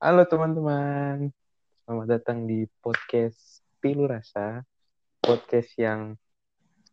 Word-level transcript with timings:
Halo 0.00 0.24
teman-teman, 0.24 1.28
selamat 1.84 2.08
datang 2.08 2.48
di 2.48 2.64
podcast 2.80 3.60
Pilu 3.84 4.08
Rasa, 4.08 4.64
podcast 5.20 5.76
yang 5.76 6.16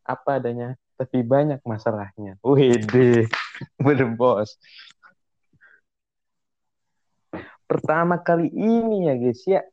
apa 0.04 0.44
adanya, 0.44 0.76
tapi 1.00 1.24
banyak 1.24 1.64
masalahnya. 1.64 2.36
Wede, 2.44 3.32
bener 3.80 4.12
bos. 4.12 4.60
Pertama 7.64 8.20
kali 8.20 8.52
ini 8.52 9.08
ya 9.08 9.16
guys 9.16 9.40
ya, 9.48 9.64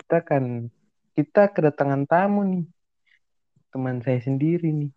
kita 0.00 0.24
kan 0.24 0.72
kita 1.12 1.52
kedatangan 1.52 2.08
tamu 2.08 2.48
nih, 2.48 2.64
teman 3.68 4.00
saya 4.00 4.24
sendiri 4.24 4.72
nih. 4.72 4.88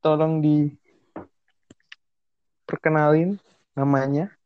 Tolong 0.00 0.40
diperkenalin 0.40 3.36
namanya. 3.76 4.37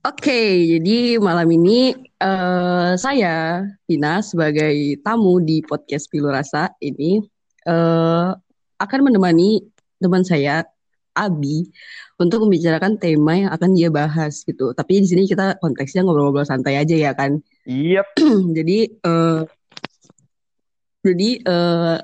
Oke, 0.00 0.64
jadi 0.64 1.20
malam 1.20 1.44
ini 1.52 1.92
uh, 2.24 2.96
saya 2.96 3.68
Vina 3.84 4.24
sebagai 4.24 4.96
tamu 5.04 5.44
di 5.44 5.60
podcast 5.60 6.08
Pilu 6.08 6.32
Rasa 6.32 6.72
ini 6.80 7.20
uh, 7.68 8.32
akan 8.80 9.00
menemani 9.04 9.60
teman 10.00 10.24
saya 10.24 10.64
Abi 11.12 11.68
untuk 12.16 12.48
membicarakan 12.48 12.96
tema 12.96 13.44
yang 13.44 13.52
akan 13.52 13.76
dia 13.76 13.92
bahas 13.92 14.40
gitu. 14.40 14.72
Tapi 14.72 15.04
di 15.04 15.06
sini 15.12 15.28
kita 15.28 15.60
konteksnya 15.60 16.00
ngobrol-ngobrol 16.00 16.48
santai 16.48 16.80
aja 16.80 16.96
ya 16.96 17.12
kan. 17.12 17.36
Iya. 17.68 18.00
Yep. 18.00 18.06
jadi 18.56 18.78
uh, 19.04 19.44
jadi 21.04 21.28
uh, 21.44 22.00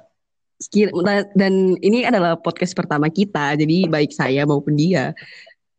dan 1.33 1.81
ini 1.81 2.05
adalah 2.05 2.37
podcast 2.37 2.77
pertama 2.77 3.09
kita. 3.09 3.57
Jadi 3.57 3.89
baik 3.89 4.13
saya 4.13 4.45
maupun 4.45 4.77
dia. 4.77 5.17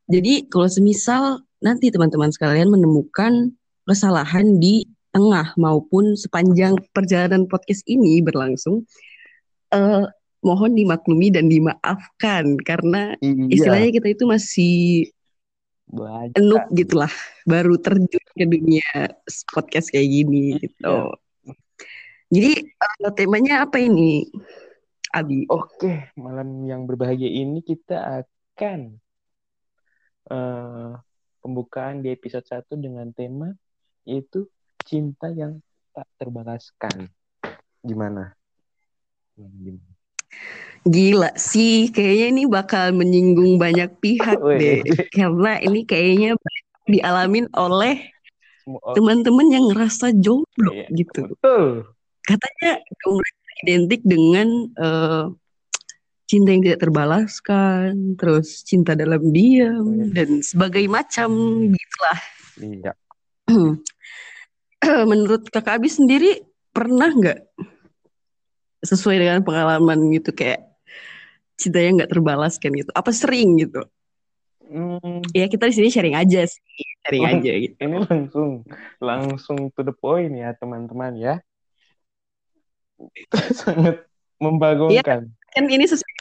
Jadi 0.10 0.50
kalau 0.50 0.66
semisal 0.66 1.46
nanti 1.64 1.90
teman-teman 1.90 2.30
sekalian 2.30 2.70
menemukan 2.70 3.54
kesalahan 3.88 4.60
di 4.62 4.86
tengah 5.16 5.56
maupun 5.58 6.14
sepanjang 6.14 6.78
perjalanan 6.94 7.50
podcast 7.50 7.82
ini 7.90 8.22
berlangsung, 8.22 8.86
uh, 9.74 10.06
mohon 10.46 10.78
dimaklumi 10.78 11.34
dan 11.34 11.50
dimaafkan 11.50 12.60
karena 12.62 13.18
iya. 13.24 13.50
istilahnya 13.50 13.90
kita 13.98 14.08
itu 14.14 14.24
masih 14.30 14.76
noob 16.36 16.68
gitulah, 16.76 17.10
baru 17.48 17.80
terjun 17.80 18.26
ke 18.36 18.46
dunia 18.46 19.16
podcast 19.56 19.90
kayak 19.90 20.10
gini 20.12 20.60
gitu. 20.62 20.76
Iya. 20.84 21.56
Jadi 22.28 22.52
uh, 23.08 23.12
temanya 23.16 23.64
apa 23.64 23.80
ini, 23.80 24.28
Abi? 25.16 25.48
Oke, 25.48 26.12
malam 26.20 26.68
yang 26.68 26.84
berbahagia 26.84 27.32
ini 27.32 27.64
kita 27.64 28.28
akan 28.28 29.00
uh, 30.28 31.00
pembukaan 31.48 32.04
di 32.04 32.12
episode 32.12 32.44
1 32.44 32.76
dengan 32.76 33.08
tema 33.16 33.56
yaitu 34.04 34.52
cinta 34.84 35.32
yang 35.32 35.64
tak 35.96 36.04
terbalaskan. 36.20 37.08
Gimana? 37.80 38.36
Gimana? 39.40 39.96
Gila 40.84 41.32
sih, 41.40 41.88
kayaknya 41.92 42.28
ini 42.36 42.44
bakal 42.48 42.92
menyinggung 42.92 43.56
banyak 43.56 43.96
pihak 44.04 44.40
deh. 44.60 44.84
Karena 45.16 45.60
ini 45.64 45.88
kayaknya 45.88 46.36
dialamin 46.88 47.48
oleh 47.56 48.12
teman-teman 48.96 49.48
yang 49.48 49.66
ngerasa 49.72 50.12
jomblo 50.20 50.72
iya, 50.76 50.88
gitu. 50.92 51.32
Betul. 51.32 51.92
Katanya 52.28 52.84
identik 53.64 54.04
dengan 54.04 54.68
uh, 54.76 55.32
cinta 56.28 56.52
yang 56.52 56.62
tidak 56.62 56.84
terbalaskan, 56.84 58.20
terus 58.20 58.62
cinta 58.68 58.94
dalam 58.94 59.32
diam 59.32 59.96
iya. 59.96 60.06
dan 60.12 60.30
sebagai 60.44 60.84
macam 60.92 61.32
hmm. 61.32 61.74
gitulah. 61.74 62.20
Iya. 62.60 62.92
Menurut 65.10 65.48
kakak 65.48 65.80
Abi 65.80 65.90
sendiri 65.90 66.44
pernah 66.76 67.10
nggak 67.10 67.40
sesuai 68.84 69.18
dengan 69.18 69.40
pengalaman 69.42 69.98
gitu 70.14 70.36
kayak 70.36 70.68
cinta 71.58 71.80
yang 71.80 71.98
nggak 71.98 72.12
terbalaskan 72.12 72.76
gitu? 72.76 72.92
Apa 72.92 73.10
sering 73.16 73.58
gitu? 73.64 73.88
Hmm. 74.68 75.24
Ya 75.32 75.48
kita 75.48 75.72
di 75.72 75.80
sini 75.80 75.88
sharing 75.88 76.20
aja 76.20 76.44
sih, 76.44 76.88
sharing 77.08 77.24
oh, 77.24 77.32
aja 77.40 77.52
gitu. 77.56 77.76
Ini 77.80 77.98
langsung 78.04 78.50
langsung 79.00 79.58
to 79.72 79.82
the 79.82 79.96
point 79.96 80.36
ya 80.36 80.52
teman-teman 80.60 81.16
ya. 81.16 81.36
Sangat 83.64 84.04
membagongkan. 84.44 85.32
Ya, 85.32 85.38
kan 85.56 85.64
ini 85.72 85.88
sesuai 85.88 86.14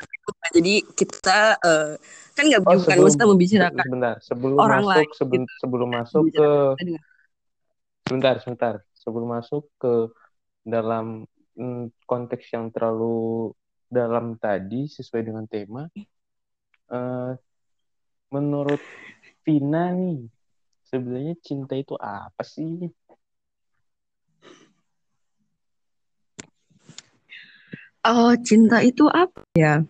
jadi 0.54 0.74
kita 0.94 1.38
uh, 1.62 1.94
kan 2.36 2.44
nggak 2.46 2.62
oh, 2.66 2.76
bukan 2.76 2.96
mesti 3.02 3.24
membicarakan 3.24 3.84
sebentar 3.86 4.14
sebelum 4.20 4.58
orang 4.58 4.82
masuk 4.82 4.92
lain, 4.92 5.08
sebelum 5.16 5.42
gitu. 5.44 5.54
sebelum 5.62 5.88
masuk 5.90 6.22
ke 6.30 6.50
sebentar 8.06 8.34
sebentar 8.42 8.74
sebelum 8.94 9.28
masuk 9.30 9.64
ke 9.78 9.94
dalam 10.66 11.06
mm, 11.54 11.94
konteks 12.04 12.46
yang 12.52 12.70
terlalu 12.74 13.54
dalam 13.86 14.34
tadi 14.36 14.90
sesuai 14.90 15.22
dengan 15.22 15.46
tema 15.46 15.86
uh, 16.90 17.32
menurut 18.34 18.82
Vina 19.46 19.94
nih 19.94 20.26
sebenarnya 20.90 21.34
cinta 21.42 21.78
itu 21.78 21.94
apa 21.98 22.42
sih 22.42 22.90
Oh, 28.06 28.30
cinta 28.38 28.86
itu 28.86 29.10
apa 29.10 29.42
ya? 29.58 29.82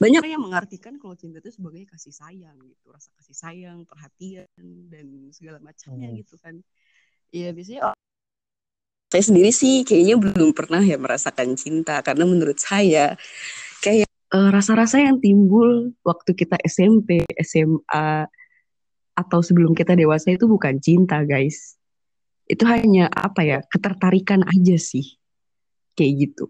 Banyak 0.00 0.24
yang 0.24 0.40
mengartikan 0.40 0.96
kalau 0.96 1.12
cinta 1.12 1.44
itu 1.44 1.52
sebagai 1.52 1.84
kasih 1.84 2.16
sayang 2.16 2.56
gitu, 2.64 2.88
rasa 2.88 3.12
kasih 3.20 3.36
sayang, 3.36 3.84
perhatian 3.84 4.48
dan 4.88 5.28
segala 5.28 5.60
macamnya 5.60 6.08
hmm. 6.08 6.18
gitu 6.24 6.40
kan. 6.40 6.56
Iya 7.30 7.52
biasanya 7.52 7.92
oh, 7.92 7.96
saya 9.10 9.22
sendiri 9.26 9.50
sih 9.50 9.82
kayaknya 9.84 10.16
belum 10.16 10.56
pernah 10.56 10.80
ya 10.80 10.96
merasakan 10.96 11.58
cinta 11.58 12.00
karena 12.00 12.24
menurut 12.24 12.56
saya 12.62 13.18
kayak 13.84 14.08
uh, 14.30 14.50
rasa-rasa 14.54 15.02
yang 15.02 15.18
timbul 15.18 15.92
waktu 16.06 16.32
kita 16.32 16.56
SMP, 16.62 17.26
SMA 17.42 18.30
atau 19.18 19.40
sebelum 19.44 19.76
kita 19.76 19.92
dewasa 19.98 20.32
itu 20.32 20.46
bukan 20.46 20.78
cinta, 20.80 21.20
guys. 21.26 21.76
Itu 22.48 22.66
hanya 22.66 23.10
apa 23.10 23.44
ya, 23.44 23.58
ketertarikan 23.68 24.42
aja 24.46 24.76
sih 24.78 25.18
kayak 25.98 26.30
gitu. 26.30 26.44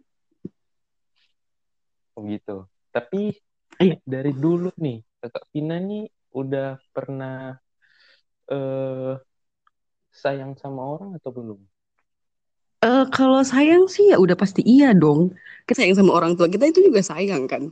Oh 2.15 2.22
gitu. 2.28 2.69
Tapi 2.91 3.34
iya. 3.78 3.97
dari 4.03 4.34
dulu 4.34 4.71
nih, 4.78 4.99
Kakak 5.23 5.47
Vina 5.55 5.78
nih 5.78 6.11
udah 6.34 6.78
pernah 6.91 7.59
uh, 8.51 9.15
sayang 10.11 10.59
sama 10.59 10.83
orang 10.83 11.15
atau 11.19 11.31
belum? 11.31 11.61
Uh, 12.81 13.05
kalau 13.12 13.45
sayang 13.45 13.87
sih 13.93 14.09
ya 14.11 14.17
udah 14.17 14.34
pasti 14.34 14.65
iya 14.65 14.91
dong. 14.97 15.37
Kita 15.69 15.84
sayang 15.84 16.01
sama 16.01 16.17
orang 16.17 16.33
tua 16.34 16.49
kita 16.51 16.67
itu 16.67 16.81
juga 16.91 17.05
sayang 17.05 17.47
kan. 17.47 17.71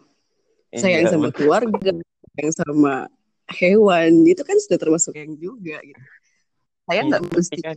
Iya, 0.69 0.79
sayang 0.84 1.05
sama 1.09 1.33
betul. 1.33 1.49
keluarga, 1.49 1.91
sayang 2.37 2.53
sama 2.53 2.95
hewan, 3.49 4.29
itu 4.29 4.45
kan 4.45 4.56
sudah 4.61 4.77
termasuk 4.77 5.17
yang 5.17 5.33
juga 5.41 5.81
gitu. 5.81 6.03
Saya 6.85 7.00
nggak 7.09 7.23
iya, 7.25 7.33
mesti 7.33 7.59
kan... 7.65 7.77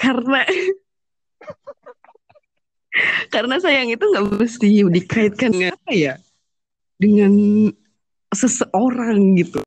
karena 0.00 0.40
karena 3.30 3.56
sayang 3.62 3.88
itu 3.90 4.02
nggak 4.02 4.26
mesti 4.36 4.68
dikaitkan 4.90 5.50
dengan 5.54 5.74
apa 5.74 5.92
ya? 5.92 6.14
Dengan 7.00 7.32
seseorang 8.34 9.38
gitu. 9.38 9.62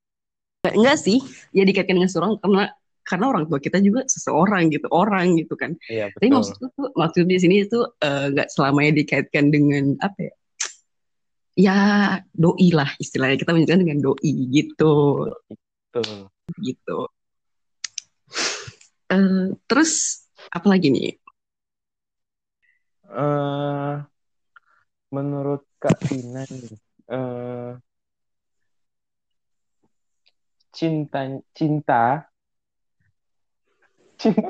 Enggak 0.63 0.99
sih 1.01 1.19
ya 1.51 1.63
dikaitkan 1.67 1.99
dengan 1.99 2.11
seseorang 2.11 2.39
karena 2.39 2.71
karena 3.03 3.25
orang 3.35 3.43
tua 3.51 3.59
kita 3.59 3.83
juga 3.83 4.07
seseorang 4.07 4.71
gitu 4.71 4.87
orang 4.91 5.35
gitu 5.35 5.59
kan. 5.59 5.75
Iya, 5.91 6.07
tapi 6.15 6.31
maksudku 6.31 6.71
tuh 6.71 6.87
maksud 6.95 7.27
di 7.27 7.35
sini 7.35 7.67
itu 7.67 7.83
eh, 7.99 8.31
nggak 8.31 8.47
uh, 8.47 8.51
selamanya 8.51 8.91
dikaitkan 9.03 9.51
dengan 9.51 9.99
apa 9.99 10.19
ya? 10.19 10.33
Ya 11.53 11.77
doi 12.33 12.71
lah 12.71 12.89
istilahnya. 12.97 13.35
Kita 13.35 13.51
menyebutkan 13.51 13.83
dengan 13.83 13.99
doi 13.99 14.31
gitu. 14.49 15.27
Gitu 15.93 16.31
gitu. 16.59 17.07
Uh, 19.07 19.53
terus 19.69 20.25
apa 20.49 20.65
lagi 20.67 20.89
nih 20.89 21.15
uh, 23.13 23.93
menurut 25.13 25.63
Kak 25.77 25.97
Tina 26.03 26.43
nih, 26.49 26.73
uh, 27.13 27.77
cinta 30.73 31.29
cinta 31.53 32.27
cinta. 34.17 34.43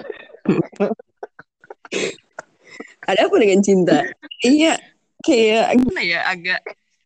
Ada 3.04 3.28
apa 3.28 3.36
dengan 3.36 3.60
cinta? 3.60 4.00
Iya 4.42 4.80
kayak 5.24 5.76
gimana 5.80 6.02
ya 6.04 6.20
agak 6.28 6.60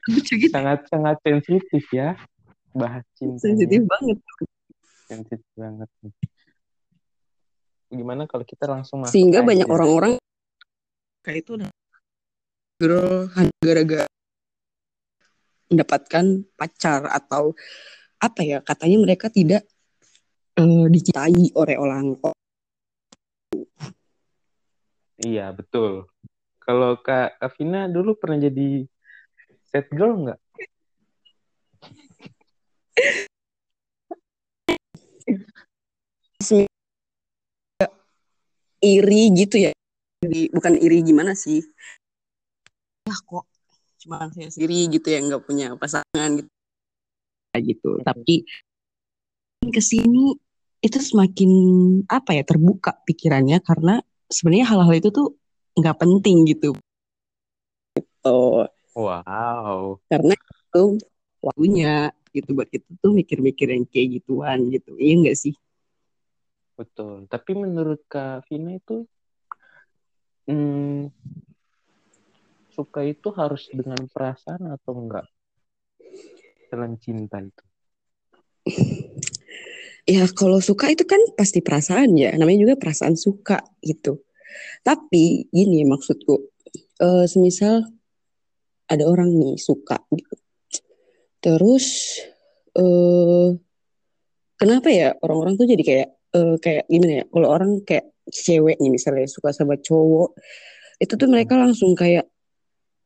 lucu 0.10 0.34
gitu. 0.38 0.54
Sangat 0.54 0.86
sangat 0.90 1.18
sensitif 1.26 1.84
ya 1.94 2.18
bahas 2.78 3.04
cinta 3.18 3.42
sensitif 3.42 3.82
banget. 3.90 4.18
Sensitif 5.10 5.50
banget 5.58 5.90
gimana 7.88 8.28
kalau 8.28 8.44
kita 8.44 8.68
langsung 8.68 9.00
masuk 9.00 9.16
sehingga 9.16 9.40
banyak 9.48 9.68
orang-orang 9.68 10.20
mereka 11.28 11.44
itu 11.44 11.60
udah 11.60 13.28
hanya 13.36 13.52
gara-gara 13.60 14.08
mendapatkan 15.68 16.26
pacar 16.56 17.04
atau 17.12 17.52
apa 18.16 18.48
ya 18.48 18.64
katanya 18.64 19.04
mereka 19.04 19.28
tidak 19.28 19.68
uh, 20.56 20.88
dicintai 20.88 21.52
oleh 21.52 21.76
orang 21.76 22.16
Iya 25.20 25.52
betul. 25.52 26.08
Kalau 26.64 26.96
Kak 27.04 27.44
Kavina 27.44 27.92
dulu 27.92 28.16
pernah 28.16 28.48
jadi 28.48 28.88
set 29.68 29.92
girl 29.92 30.32
nggak? 30.32 30.40
iri 38.80 39.34
gitu 39.36 39.68
ya 39.68 39.77
bukan 40.26 40.74
iri 40.82 41.06
gimana 41.06 41.38
sih? 41.38 41.62
Ya 43.06 43.16
kok. 43.22 43.46
Cuma 44.02 44.30
saya 44.34 44.50
sendiri. 44.50 44.90
gitu 44.90 45.08
ya 45.10 45.22
nggak 45.22 45.44
punya 45.46 45.78
pasangan 45.78 46.30
gitu. 46.42 46.50
Ya, 47.54 47.60
gitu. 47.62 47.92
Tapi 48.02 48.46
ke 49.68 49.82
sini 49.82 50.38
itu 50.82 50.98
semakin 51.02 51.52
apa 52.10 52.34
ya 52.34 52.44
terbuka 52.46 52.98
pikirannya. 53.06 53.62
Karena 53.62 54.02
sebenarnya 54.30 54.68
hal-hal 54.74 54.96
itu 54.98 55.10
tuh 55.14 55.28
nggak 55.78 55.98
penting 56.02 56.50
gitu. 56.50 56.74
Oh 58.26 58.66
wow. 58.98 60.02
Karena 60.10 60.34
itu 60.34 60.84
waktunya 61.42 62.10
gitu 62.34 62.54
buat 62.58 62.70
kita 62.70 62.86
tuh 63.02 63.14
mikir-mikir 63.14 63.70
yang 63.70 63.86
kayak 63.86 64.22
gituan 64.22 64.74
gitu. 64.74 64.98
Iya 64.98 65.14
enggak 65.22 65.38
sih? 65.38 65.54
Betul. 66.78 67.26
Tapi 67.26 67.52
menurut 67.58 68.06
kak 68.06 68.46
Vina 68.46 68.78
itu 68.78 69.10
hmm, 70.48 71.12
suka 72.72 73.02
itu 73.04 73.30
harus 73.34 73.68
dengan 73.74 74.00
perasaan 74.10 74.74
atau 74.74 74.94
enggak? 74.96 75.28
Dalam 76.72 76.96
cinta 77.00 77.42
itu. 77.42 77.64
Ya 80.08 80.24
kalau 80.32 80.64
suka 80.64 80.88
itu 80.88 81.04
kan 81.04 81.20
pasti 81.36 81.60
perasaan 81.60 82.16
ya. 82.16 82.32
Namanya 82.40 82.64
juga 82.64 82.76
perasaan 82.80 83.20
suka 83.20 83.60
gitu. 83.84 84.24
Tapi 84.80 85.52
gini 85.52 85.84
maksudku 85.84 86.48
uh, 87.04 87.28
semisal 87.28 87.84
ada 88.88 89.04
orang 89.04 89.36
nih 89.36 89.60
suka 89.60 90.00
gitu. 90.16 90.36
Terus 91.44 92.18
uh, 92.80 93.52
kenapa 94.56 94.88
ya 94.88 95.12
orang-orang 95.20 95.60
tuh 95.60 95.68
jadi 95.68 95.84
kayak 95.84 96.10
uh, 96.40 96.56
kayak 96.56 96.88
gimana 96.88 97.14
ya? 97.22 97.24
Kalau 97.28 97.48
orang 97.52 97.72
kayak 97.84 98.08
cewek 98.30 98.78
nih 98.80 98.92
misalnya 98.92 99.28
suka 99.30 99.56
sama 99.56 99.80
cowok 99.80 100.36
itu 100.98 101.14
tuh 101.14 101.30
mereka 101.30 101.56
langsung 101.56 101.94
kayak 101.94 102.26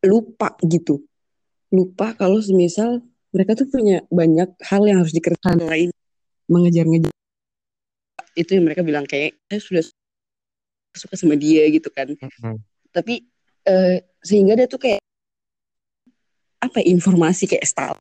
lupa 0.08 0.56
gitu. 0.66 1.04
Lupa 1.72 2.16
kalau 2.16 2.40
semisal 2.40 3.04
mereka 3.32 3.56
tuh 3.56 3.68
punya 3.68 4.04
banyak 4.12 4.50
hal 4.64 4.82
yang 4.88 5.04
harus 5.04 5.16
dikerjakan 5.16 5.64
lain 5.68 5.90
mengejar-ngejar. 6.52 7.14
Itu 8.36 8.56
yang 8.56 8.66
mereka 8.68 8.84
bilang 8.84 9.08
kayak 9.08 9.40
saya 9.48 9.60
sudah 9.60 9.84
suka 10.96 11.16
sama 11.16 11.36
dia 11.40 11.68
gitu 11.72 11.88
kan. 11.92 12.12
Mm-hmm. 12.12 12.58
tapi 12.92 13.24
uh, 13.64 14.04
sehingga 14.20 14.60
dia 14.60 14.68
tuh 14.68 14.84
kayak 14.84 15.00
apa 16.60 16.84
ya, 16.84 16.92
informasi 16.92 17.48
kayak 17.48 17.64
style 17.64 17.96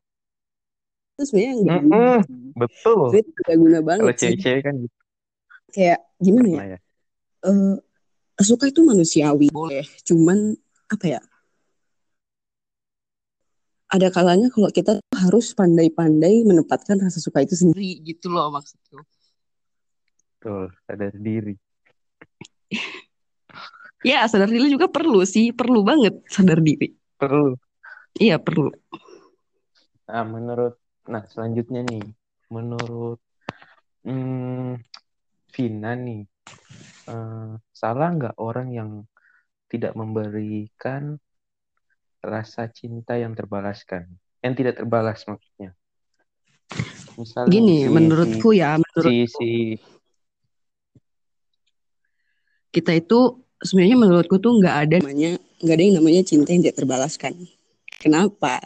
itu 1.21 1.29
sebenarnya 1.29 1.53
enggak 1.61 1.81
mm 1.85 1.91
-hmm. 1.93 2.19
betul. 2.57 3.01
Itu 3.13 3.39
gak 3.45 3.57
guna 3.61 3.79
banget 3.85 4.01
kalau 4.01 4.17
cewek-cewek 4.17 4.61
kan 4.65 4.73
gitu. 4.81 4.97
Kayak 5.71 5.99
gimana 6.17 6.47
ya, 6.49 6.65
ya? 6.75 6.79
Uh, 7.41 7.77
suka 8.41 8.69
itu 8.69 8.81
manusiawi 8.85 9.49
boleh. 9.49 9.85
Cuman 10.05 10.55
apa 10.89 11.05
ya? 11.17 11.21
Ada 13.91 14.07
kalanya 14.07 14.47
kalau 14.47 14.71
kita 14.71 15.03
harus 15.19 15.51
pandai-pandai 15.51 16.47
menempatkan 16.47 16.95
rasa 17.01 17.19
suka 17.19 17.43
itu 17.43 17.59
sendiri 17.59 17.99
gitu 18.07 18.31
loh 18.31 18.47
maksudku. 18.53 19.03
Betul 20.39 20.73
sadar 20.85 21.13
diri. 21.15 21.55
Ya 24.01 24.25
sadar 24.25 24.49
diri 24.49 24.65
juga 24.73 24.89
perlu 24.89 25.21
sih. 25.29 25.53
Perlu 25.53 25.85
banget 25.85 26.25
sadar 26.25 26.57
diri. 26.57 26.89
Perlu. 27.21 27.53
Iya 28.17 28.41
perlu. 28.41 28.73
Nah 30.09 30.25
menurut 30.25 30.81
Nah, 31.09 31.25
selanjutnya 31.25 31.81
nih, 31.81 32.03
menurut 32.53 33.17
hmm, 34.05 34.77
Vina 35.49 35.91
nih, 35.97 36.21
uh, 37.09 37.57
salah 37.71 38.09
nggak 38.13 38.35
orang 38.37 38.71
yang 38.71 38.89
tidak 39.71 39.95
memberikan 39.95 41.15
rasa 42.21 42.69
cinta 42.69 43.17
yang 43.17 43.33
terbalaskan, 43.33 44.07
yang 44.43 44.53
tidak 44.53 44.77
terbalas 44.77 45.23
maksudnya? 45.25 45.73
Misalnya 47.19 47.51
Gini, 47.51 47.77
si, 47.83 47.91
menurutku 47.91 48.49
si, 48.55 48.59
ya, 48.61 48.79
menurut 48.79 49.11
si, 49.11 49.17
si 49.27 49.51
kita 52.71 52.95
itu 52.95 53.43
sebenarnya 53.59 53.97
menurutku 53.99 54.39
tuh 54.39 54.57
nggak 54.57 54.75
ada 54.87 54.95
namanya 55.03 55.35
nggak 55.59 55.75
ada 55.75 55.83
yang 55.83 55.95
namanya 55.99 56.21
cinta 56.23 56.49
yang 56.55 56.63
tidak 56.63 56.77
terbalaskan. 56.79 57.33
Kenapa? 57.99 58.63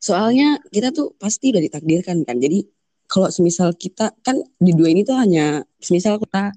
Soalnya 0.00 0.58
kita 0.72 0.90
tuh 0.90 1.14
pasti 1.20 1.52
udah 1.52 1.62
ditakdirkan 1.62 2.24
kan. 2.26 2.36
Jadi 2.40 2.66
kalau 3.06 3.30
semisal 3.30 3.76
kita 3.76 4.10
kan 4.24 4.40
di 4.58 4.74
dua 4.74 4.90
ini 4.90 5.06
tuh 5.06 5.14
hanya 5.14 5.62
semisal 5.78 6.18
kita 6.18 6.50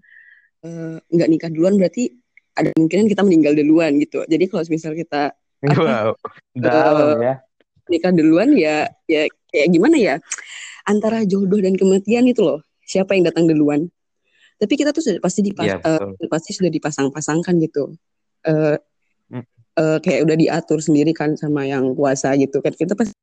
nggak 1.10 1.28
uh, 1.28 1.32
nikah 1.32 1.50
duluan 1.52 1.80
berarti 1.80 2.12
ada 2.56 2.70
kemungkinan 2.76 3.08
kita 3.08 3.22
meninggal 3.24 3.54
duluan 3.56 3.96
gitu. 4.00 4.28
Jadi 4.28 4.44
kalau 4.52 4.64
semisal 4.68 4.94
kita 4.96 5.32
wow, 5.64 6.12
dalam 6.52 6.96
uh, 6.96 7.16
ya. 7.24 7.36
Nikah 7.90 8.12
duluan 8.14 8.54
ya 8.54 8.92
ya 9.08 9.26
kayak 9.50 9.68
gimana 9.72 9.96
ya? 9.96 10.16
Antara 10.84 11.24
jodoh 11.24 11.64
dan 11.64 11.80
kematian 11.80 12.28
itu 12.28 12.44
loh. 12.44 12.60
Siapa 12.84 13.16
yang 13.16 13.30
datang 13.30 13.48
duluan? 13.48 13.88
Tapi 14.60 14.74
kita 14.76 14.92
tuh 14.92 15.00
sudah 15.00 15.24
pasti 15.24 15.40
dipas 15.40 15.72
ya, 15.72 15.80
uh, 15.80 16.12
pasti 16.28 16.52
sudah 16.52 16.68
dipasang-pasangkan 16.68 17.56
gitu. 17.64 17.96
Uh, 18.44 18.76
uh, 19.80 19.98
kayak 20.04 20.28
udah 20.28 20.36
diatur 20.36 20.84
sendiri 20.84 21.16
kan 21.16 21.40
sama 21.40 21.64
yang 21.64 21.96
kuasa 21.96 22.36
gitu 22.36 22.60
kan 22.60 22.76
kita 22.76 22.96
pasti 23.00 23.16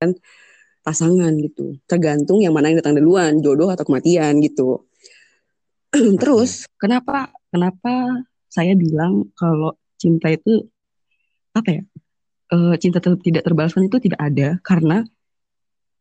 kan 0.00 0.16
pasangan 0.80 1.36
gitu. 1.44 1.76
Tergantung 1.84 2.40
yang 2.40 2.56
mana 2.56 2.72
yang 2.72 2.80
datang 2.80 2.96
duluan, 2.96 3.44
jodoh 3.44 3.68
atau 3.68 3.84
kematian 3.84 4.40
gitu. 4.40 4.88
Terus 6.22 6.66
kenapa 6.78 7.30
kenapa 7.50 8.22
saya 8.50 8.74
bilang 8.74 9.30
kalau 9.34 9.74
cinta 9.98 10.30
itu 10.30 10.66
apa 11.54 11.68
ya? 11.70 11.82
E, 12.50 12.56
cinta 12.82 12.98
tetap 12.98 13.22
tidak 13.22 13.42
terbalaskan 13.46 13.86
itu 13.86 13.98
tidak 14.02 14.20
ada 14.22 14.58
karena 14.66 15.06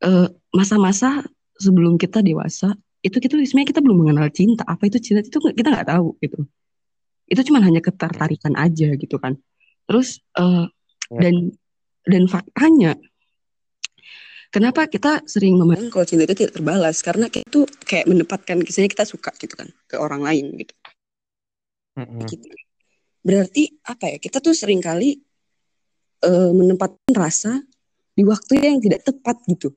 eh, 0.02 0.28
masa-masa 0.50 1.22
sebelum 1.60 2.00
kita 2.00 2.24
dewasa 2.24 2.74
itu 3.00 3.16
kita 3.20 3.40
sebenarnya 3.40 3.70
kita 3.72 3.82
belum 3.84 3.98
mengenal 4.04 4.28
cinta 4.32 4.64
apa 4.68 4.88
itu 4.88 5.00
cinta 5.00 5.24
itu 5.24 5.40
kita 5.40 5.72
nggak 5.72 5.88
tahu 5.88 6.20
gitu 6.20 6.44
itu 7.30 7.42
cuma 7.48 7.64
hanya 7.64 7.80
ketertarikan 7.80 8.58
aja 8.60 8.92
gitu 9.00 9.16
kan 9.22 9.40
terus 9.88 10.20
uh, 10.36 10.68
ya. 11.14 11.20
dan 11.24 11.36
dan 12.04 12.24
faktanya 12.28 13.00
Kenapa 14.50 14.90
kita 14.90 15.22
sering 15.30 15.62
memandang 15.62 15.94
kalau 15.94 16.10
cinta 16.10 16.26
itu 16.26 16.34
tidak 16.34 16.58
terbalas? 16.58 17.06
Karena 17.06 17.30
kita 17.30 17.46
tuh 17.54 17.70
kayak 17.86 18.10
menempatkan 18.10 18.58
kisahnya 18.66 18.90
kita 18.90 19.06
suka 19.06 19.30
gitu 19.38 19.54
kan 19.54 19.70
ke 19.86 19.94
orang 20.02 20.26
lain 20.26 20.58
gitu. 20.58 20.74
Mm-hmm. 22.02 22.26
gitu. 22.26 22.48
Berarti 23.22 23.64
apa 23.86 24.10
ya? 24.10 24.18
Kita 24.18 24.42
tuh 24.42 24.58
sering 24.58 24.82
kali 24.82 25.22
uh, 26.26 26.50
menempatkan 26.50 27.14
rasa 27.14 27.62
di 28.18 28.26
waktu 28.26 28.58
yang 28.58 28.82
tidak 28.82 29.06
tepat 29.06 29.38
gitu. 29.46 29.70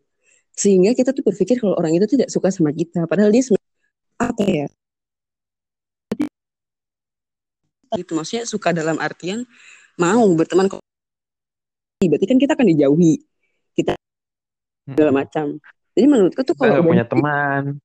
Sehingga 0.57 0.97
kita 0.97 1.13
tuh 1.13 1.21
berpikir 1.21 1.61
kalau 1.61 1.77
orang 1.77 1.93
itu 1.93 2.09
tidak 2.09 2.33
suka 2.33 2.49
sama 2.49 2.73
kita. 2.73 3.05
Padahal 3.05 3.29
dia 3.29 3.45
apa 4.17 4.45
ya? 4.49 4.67
Gitu 7.93 8.13
maksudnya 8.17 8.49
suka 8.49 8.73
dalam 8.73 8.97
artian 8.97 9.45
mau 10.01 10.25
berteman. 10.33 10.73
Berarti 12.01 12.25
kan 12.25 12.41
kita 12.41 12.57
akan 12.57 12.73
dijauhi. 12.73 13.21
Segala 14.87 15.13
macam. 15.15 15.47
Jadi 15.93 16.07
menurutku 16.09 16.41
tuh 16.43 16.57
kalau 16.57 16.83
punya 16.83 17.05
teman 17.05 17.79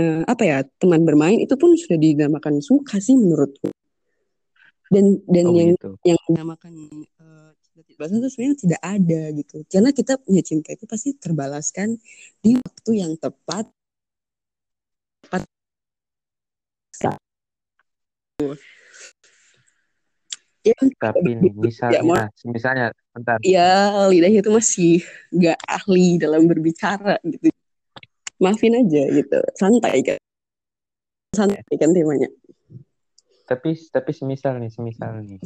uh, 0.00 0.22
apa 0.26 0.42
ya 0.42 0.58
teman 0.78 1.06
bermain 1.06 1.38
itu 1.38 1.54
pun 1.54 1.74
sudah 1.78 1.98
dinamakan 1.98 2.58
suka 2.58 2.98
sih 2.98 3.14
menurutku. 3.14 3.70
Dan 4.90 5.22
dan 5.26 5.46
oh, 5.48 5.54
yang 5.56 5.70
gitu. 5.74 5.90
yang 6.06 6.20
dinamakan 6.28 6.72
uh, 7.18 7.50
cinta 7.74 8.04
itu 8.06 8.28
sebenarnya 8.30 8.58
tidak 8.58 8.80
ada 8.82 9.20
gitu. 9.34 9.56
Karena 9.66 9.90
kita 9.90 10.12
punya 10.20 10.42
cinta 10.44 10.68
itu 10.74 10.84
pasti 10.86 11.10
terbalaskan 11.16 11.98
di 12.42 12.58
waktu 12.58 12.90
yang 13.00 13.12
tepat. 13.18 13.70
tepat 15.24 15.42
ya, 20.64 20.78
tapi 20.96 21.36
nih, 21.36 21.52
misalnya, 21.54 22.00
ya, 22.00 22.48
misalnya, 22.48 22.86
bentar. 23.12 23.36
Ya, 23.44 23.72
lidahnya 24.08 24.40
itu 24.40 24.50
masih 24.50 24.94
nggak 25.30 25.58
ahli 25.68 26.16
dalam 26.16 26.48
berbicara 26.48 27.20
gitu. 27.22 27.52
Maafin 28.40 28.80
aja 28.80 29.02
gitu, 29.12 29.40
santai 29.54 30.00
kan. 30.02 30.18
Santai 31.36 31.74
kan 31.76 31.92
temanya. 31.92 32.28
Tapi 33.44 33.76
tapi 33.92 34.10
semisal 34.16 34.56
nih, 34.58 34.72
semisal 34.72 35.20
nih. 35.20 35.38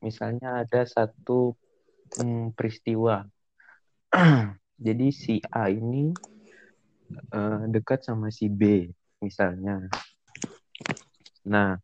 Misalnya 0.00 0.64
ada 0.64 0.88
satu 0.88 1.52
hmm, 2.16 2.56
peristiwa 2.56 3.28
jadi 4.86 5.06
si 5.12 5.36
A 5.52 5.68
ini 5.68 6.16
uh, 7.34 7.62
dekat 7.68 8.06
sama 8.06 8.32
si 8.32 8.48
B 8.48 8.88
misalnya. 9.20 9.84
Nah, 11.48 11.80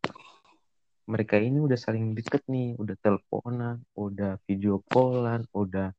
mereka 1.05 1.37
ini 1.37 1.61
udah 1.61 1.77
saling 1.77 2.17
deket 2.17 2.41
nih, 2.49 2.73
udah 2.81 2.97
teleponan, 2.97 3.85
udah 3.93 4.41
video 4.49 4.81
callan, 4.89 5.45
udah, 5.53 5.93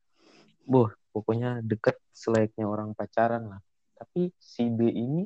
boh, 0.66 0.90
pokoknya 1.14 1.62
deket 1.62 1.94
selayaknya 2.10 2.66
orang 2.66 2.90
pacaran 2.92 3.46
lah. 3.46 3.60
Tapi 3.96 4.34
si 4.36 4.66
B 4.66 4.90
ini 4.90 5.22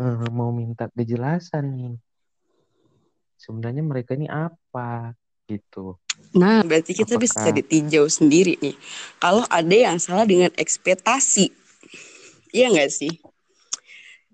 uh, 0.00 0.28
mau 0.32 0.48
minta 0.50 0.88
kejelasan 0.88 1.64
nih. 1.76 1.96
Sebenarnya 3.38 3.84
mereka 3.84 4.16
ini 4.16 4.26
apa 4.26 5.14
gitu. 5.46 6.00
Nah, 6.34 6.64
berarti 6.64 6.96
kita 6.96 7.14
Apakah... 7.16 7.24
bisa 7.24 7.48
ditinjau 7.54 8.08
sendiri 8.08 8.58
nih. 8.58 8.74
Kalau 9.20 9.44
ada 9.46 9.76
yang 9.76 10.00
salah 10.00 10.24
dengan 10.24 10.50
ekspektasi, 10.56 11.52
iya 12.56 12.72
nggak 12.72 12.90
sih? 12.90 13.12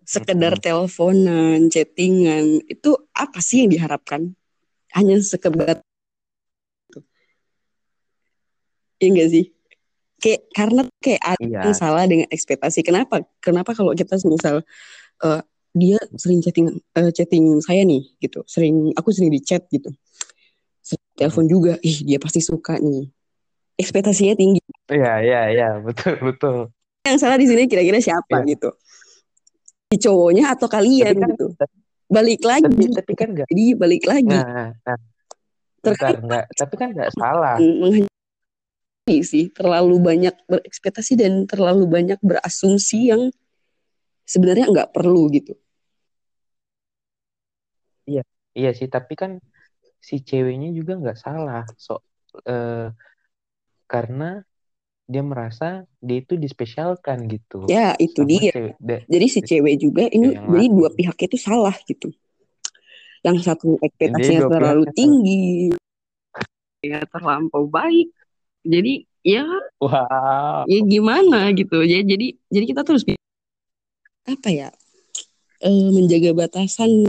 Sekedar 0.07 0.57
hmm. 0.57 0.63
teleponan, 0.63 1.59
chattingan, 1.69 2.65
itu 2.71 2.97
apa 3.13 3.43
sih 3.43 3.67
yang 3.67 3.71
diharapkan? 3.75 4.33
Hanya 4.95 5.19
sekedar 5.21 5.83
itu. 6.91 7.01
Iya 9.03 9.09
nggak 9.11 9.29
sih? 9.35 9.45
Kayak 10.23 10.41
karena 10.55 10.83
kayak 11.03 11.23
ada 11.37 11.45
iya. 11.45 11.61
yang 11.67 11.77
salah 11.77 12.07
dengan 12.07 12.31
ekspektasi. 12.31 12.81
Kenapa? 12.87 13.27
Kenapa 13.43 13.75
kalau 13.75 13.93
kita 13.93 14.17
misal 14.25 14.63
uh, 15.21 15.41
dia 15.75 15.99
sering 16.15 16.39
chatting 16.41 16.71
uh, 16.95 17.11
chatting 17.11 17.59
saya 17.59 17.83
nih 17.83 18.07
gitu, 18.23 18.47
sering 18.47 18.95
aku 18.95 19.11
sering 19.11 19.35
di 19.35 19.43
chat 19.43 19.67
gitu 19.69 19.91
telepon 21.15 21.47
juga 21.47 21.79
ih 21.81 22.05
dia 22.05 22.19
pasti 22.21 22.43
suka 22.43 22.77
nih 22.77 23.09
ekspektasinya 23.79 24.35
tinggi 24.37 24.61
iya 24.91 25.23
iya 25.23 25.41
iya 25.51 25.69
betul 25.81 26.19
betul 26.21 26.57
yang 27.07 27.19
salah 27.19 27.39
di 27.39 27.47
sini 27.47 27.71
kira-kira 27.71 28.03
siapa 28.03 28.43
ya. 28.43 28.55
gitu 28.55 28.71
si 29.91 29.97
cowoknya 30.03 30.53
atau 30.53 30.67
kalian 30.67 31.15
kan, 31.15 31.31
gitu 31.33 31.47
balik 32.09 32.43
lagi. 32.45 32.69
Tapi, 32.69 32.85
tapi 32.93 33.13
kan 33.17 33.29
enggak 33.33 33.49
jadi 33.51 33.65
balik 33.77 34.05
lagi. 34.05 34.37
Nah, 34.37 34.73
nah. 34.75 34.99
Bentar, 35.85 36.17
enggak, 36.17 36.45
tapi 36.57 36.75
kan 36.81 36.89
nggak 36.97 37.13
salah. 37.13 37.57
Sih 39.05 39.53
terlalu 39.53 40.01
banyak 40.01 40.33
berekspektasi 40.49 41.21
dan 41.21 41.45
terlalu 41.45 41.85
banyak 41.85 42.17
berasumsi 42.25 43.13
yang 43.13 43.29
sebenarnya 44.25 44.73
nggak 44.73 44.91
perlu 44.97 45.29
gitu. 45.29 45.53
Iya 48.09 48.25
iya 48.57 48.71
sih 48.73 48.89
tapi 48.89 49.13
kan 49.19 49.41
si 49.99 50.21
ceweknya 50.21 50.71
juga 50.77 51.01
nggak 51.01 51.19
salah 51.19 51.65
so 51.81 52.01
uh, 52.45 52.93
karena 53.89 54.45
dia 55.05 55.21
merasa 55.21 55.85
dia 56.01 56.25
itu 56.25 56.41
dispesialkan 56.41 57.29
gitu 57.29 57.69
ya 57.69 57.93
itu 58.01 58.25
Sama 58.25 58.31
dia. 58.33 58.53
cewek, 58.57 58.75
jadi 59.05 59.27
si 59.29 59.41
cewek 59.45 59.75
juga 59.77 60.05
ini 60.09 60.33
jadi 60.33 60.67
dua 60.73 60.89
pihak 60.93 61.17
itu 61.29 61.37
salah 61.37 61.77
gitu. 61.85 62.09
Yang 63.25 63.49
satu 63.49 63.81
ekspektasinya 63.81 64.53
terlalu 64.53 64.85
tinggi. 64.93 65.73
Ya 66.85 67.01
terlampau 67.09 67.65
baik. 67.65 68.13
Jadi 68.65 69.09
ya 69.25 69.49
wow. 69.81 70.69
ya 70.69 70.81
gimana 70.85 71.49
gitu. 71.57 71.81
Ya 71.85 72.05
jadi 72.05 72.37
jadi 72.53 72.65
kita 72.69 72.85
terus 72.85 73.09
apa 74.29 74.49
ya? 74.53 74.69
E, 75.65 75.69
menjaga 75.93 76.37
batasan 76.37 77.09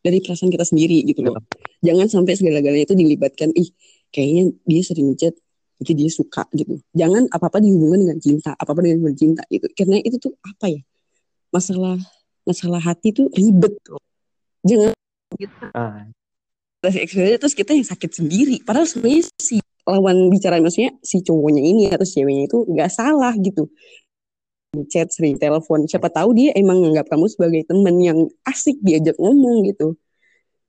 dari 0.00 0.18
perasaan 0.24 0.48
kita 0.48 0.64
sendiri 0.64 1.04
gitu 1.04 1.28
loh. 1.28 1.36
Jangan 1.84 2.08
sampai 2.08 2.32
segala-galanya 2.32 2.88
itu 2.88 2.96
dilibatkan, 2.96 3.52
ih 3.52 3.68
kayaknya 4.08 4.56
dia 4.64 4.82
sering 4.82 5.12
chat, 5.20 5.36
itu 5.82 5.92
dia 5.92 6.08
suka 6.08 6.46
gitu. 6.54 6.78
Jangan 6.94 7.26
apa-apa 7.28 7.58
dihubungkan 7.58 8.06
dengan 8.06 8.18
cinta, 8.22 8.54
apa-apa 8.54 8.80
dengan 8.86 9.14
cinta 9.18 9.42
gitu. 9.50 9.66
Karena 9.74 9.98
itu 10.00 10.16
tuh 10.22 10.32
apa 10.46 10.70
ya? 10.70 10.80
Masalah 11.50 11.98
masalah 12.46 12.80
hati 12.80 13.10
tuh 13.10 13.26
ribet 13.34 13.74
tuh. 13.82 13.98
Jangan 14.62 14.94
gitu. 15.36 15.66
Ah. 15.74 16.06
terus 16.82 17.54
kita 17.54 17.74
yang 17.74 17.86
sakit 17.86 18.10
sendiri. 18.10 18.62
Padahal 18.62 18.86
sebenarnya 18.86 19.26
si 19.38 19.62
lawan 19.82 20.30
bicara 20.30 20.62
maksudnya 20.62 20.94
si 21.02 21.22
cowoknya 21.22 21.62
ini 21.62 21.82
atau 21.90 22.06
ceweknya 22.06 22.46
itu 22.46 22.58
nggak 22.70 22.90
salah 22.90 23.34
gitu 23.38 23.66
chat, 24.88 25.12
sering 25.12 25.36
telepon. 25.36 25.84
Siapa 25.84 26.08
tahu 26.08 26.32
dia 26.32 26.56
emang 26.56 26.80
nganggap 26.80 27.12
kamu 27.12 27.26
sebagai 27.28 27.68
teman 27.68 27.96
yang 28.00 28.18
asik 28.48 28.80
diajak 28.80 29.16
ngomong 29.20 29.68
gitu. 29.68 30.00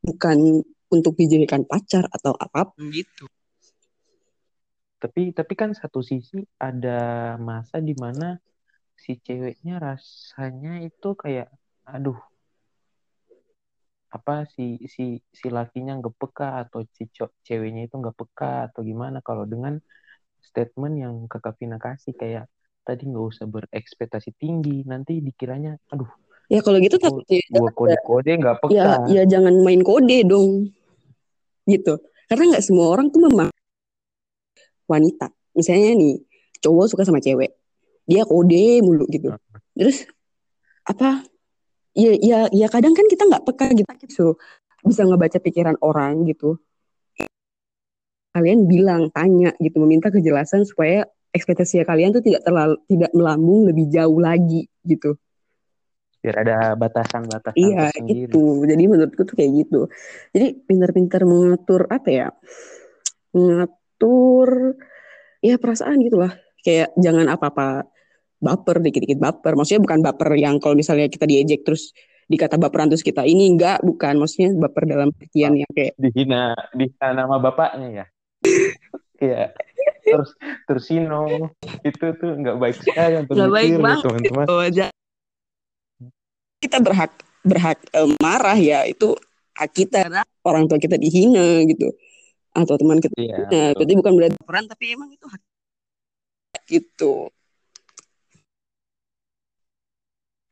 Bukan 0.03 0.67
untuk 0.91 1.15
dijadikan 1.15 1.63
pacar 1.63 2.05
atau 2.11 2.35
apa 2.35 2.67
pun 2.67 2.91
gitu. 2.91 3.25
Tapi 5.03 5.35
tapi 5.35 5.53
kan 5.59 5.75
satu 5.75 5.99
sisi 5.99 6.39
ada 6.55 7.35
masa 7.35 7.83
di 7.83 7.91
mana 7.91 8.39
si 8.95 9.19
ceweknya 9.19 9.83
rasanya 9.83 10.79
itu 10.79 11.11
kayak 11.19 11.51
aduh 11.83 12.15
apa 14.07 14.47
si 14.55 14.79
si 14.87 15.19
si 15.35 15.47
lakinya 15.51 15.99
nggak 15.99 16.15
peka 16.15 16.63
atau 16.63 16.87
si 16.95 17.11
ceweknya 17.43 17.91
itu 17.91 17.99
nggak 17.99 18.15
peka 18.15 18.71
atau 18.71 18.79
gimana? 18.79 19.19
Kalau 19.19 19.43
dengan 19.43 19.75
statement 20.39 20.95
yang 20.95 21.15
kakak 21.27 21.59
Vina 21.59 21.75
kasih 21.75 22.15
kayak 22.15 22.47
tadi 22.87 23.03
nggak 23.03 23.25
usah 23.27 23.43
berekspektasi 23.43 24.39
tinggi 24.39 24.87
nanti 24.87 25.19
dikiranya 25.19 25.79
aduh 25.91 26.07
ya 26.47 26.63
kalau 26.63 26.79
gitu 26.79 26.95
tapi 26.95 27.43
gua 27.51 27.71
kode-kode 27.75 28.31
nggak 28.39 28.57
peka. 28.63 28.71
Ya 28.71 28.87
ya 29.19 29.23
jangan 29.27 29.59
main 29.59 29.83
kode 29.83 30.23
dong. 30.23 30.71
Gitu. 31.67 31.99
Karena 32.31 32.55
nggak 32.55 32.63
semua 32.63 32.87
orang 32.95 33.11
tuh 33.11 33.27
memang 33.27 33.51
wanita. 34.93 35.33
Misalnya 35.57 35.97
nih 35.97 36.21
cowok 36.61 36.93
suka 36.93 37.03
sama 37.03 37.17
cewek. 37.17 37.57
Dia 38.05 38.23
kode 38.29 38.85
mulu 38.85 39.09
gitu. 39.09 39.33
Terus 39.73 40.05
apa? 40.85 41.25
Ya 41.93 42.13
ya 42.17 42.39
ya 42.53 42.67
kadang 42.69 42.93
kan 42.93 43.05
kita 43.09 43.25
nggak 43.25 43.45
peka 43.49 43.73
gitu. 43.73 43.89
Gitu 44.05 44.27
bisa 44.83 45.07
ngebaca 45.07 45.39
pikiran 45.39 45.79
orang 45.79 46.27
gitu. 46.27 46.59
Kalian 48.35 48.67
bilang 48.67 49.07
tanya 49.15 49.55
gitu 49.57 49.79
meminta 49.79 50.11
kejelasan 50.11 50.67
supaya 50.67 51.07
ekspektasi 51.33 51.81
kalian 51.87 52.13
tuh 52.13 52.21
tidak 52.21 52.43
terlalu 52.45 52.77
tidak 52.91 53.11
melambung 53.15 53.65
lebih 53.65 53.87
jauh 53.89 54.19
lagi 54.19 54.67
gitu. 54.83 55.15
Biar 56.23 56.39
ada 56.39 56.57
batasan-batasan 56.79 57.57
iya 57.59 57.91
tersendiri. 57.91 58.31
itu 58.31 58.43
jadi 58.63 58.83
menurutku 58.87 59.21
tuh 59.27 59.35
kayak 59.35 59.51
gitu. 59.65 59.79
Jadi 60.35 60.47
pintar-pintar 60.65 61.21
mengatur 61.23 61.87
apa 61.87 62.09
ya 62.09 62.27
mengatur 63.33 63.82
ya 65.43 65.59
perasaan 65.59 65.99
gitulah. 65.99 66.31
Kayak 66.63 66.95
jangan 66.95 67.27
apa-apa 67.27 67.83
baper 68.39 68.79
dikit-dikit 68.79 69.19
baper. 69.19 69.59
Maksudnya 69.59 69.83
bukan 69.83 69.99
baper 69.99 70.29
yang 70.39 70.59
kalau 70.63 70.75
misalnya 70.75 71.11
kita 71.11 71.27
diejek 71.27 71.67
terus 71.67 71.91
dikata 72.31 72.55
baperan 72.55 72.87
terus 72.87 73.03
kita 73.03 73.27
ini 73.27 73.51
enggak 73.51 73.83
bukan. 73.83 74.15
Maksudnya 74.19 74.55
baper 74.55 74.83
dalam 74.87 75.11
artian 75.11 75.59
yang 75.59 75.69
kayak 75.75 75.93
dihina 75.99 76.55
dihina 76.71 77.07
nama 77.11 77.35
bapaknya 77.37 77.87
ya. 77.91 78.05
Iya. 79.23 79.55
Terus 80.03 80.35
tersino. 80.67 81.23
Itu 81.79 82.11
tuh 82.19 82.35
nggak 82.35 82.59
baik 82.59 82.75
sekali 82.75 83.23
untuk 83.23 83.39
nggak 83.39 83.53
baik 83.55 83.71
banget 83.79 84.03
teman-teman. 84.03 84.45
kita 86.59 86.77
berhak 86.83 87.11
berhak 87.43 87.79
uh, 87.95 88.07
marah 88.19 88.59
ya 88.59 88.83
itu 88.83 89.15
hak 89.55 89.71
kita. 89.71 90.27
Orang 90.43 90.67
tua 90.67 90.75
kita 90.75 90.99
dihina 90.99 91.63
gitu 91.71 91.95
atau 92.53 92.75
teman 92.77 93.01
kita. 93.01 93.15
Iya, 93.17 93.49
dihina 93.49 93.73
berarti 93.75 93.93
bukan 93.97 94.13
berarti 94.13 94.37
peran 94.45 94.65
tapi 94.69 94.83
emang 94.93 95.09
itu 95.09 95.25
hak 95.25 95.41
gitu. 96.69 97.27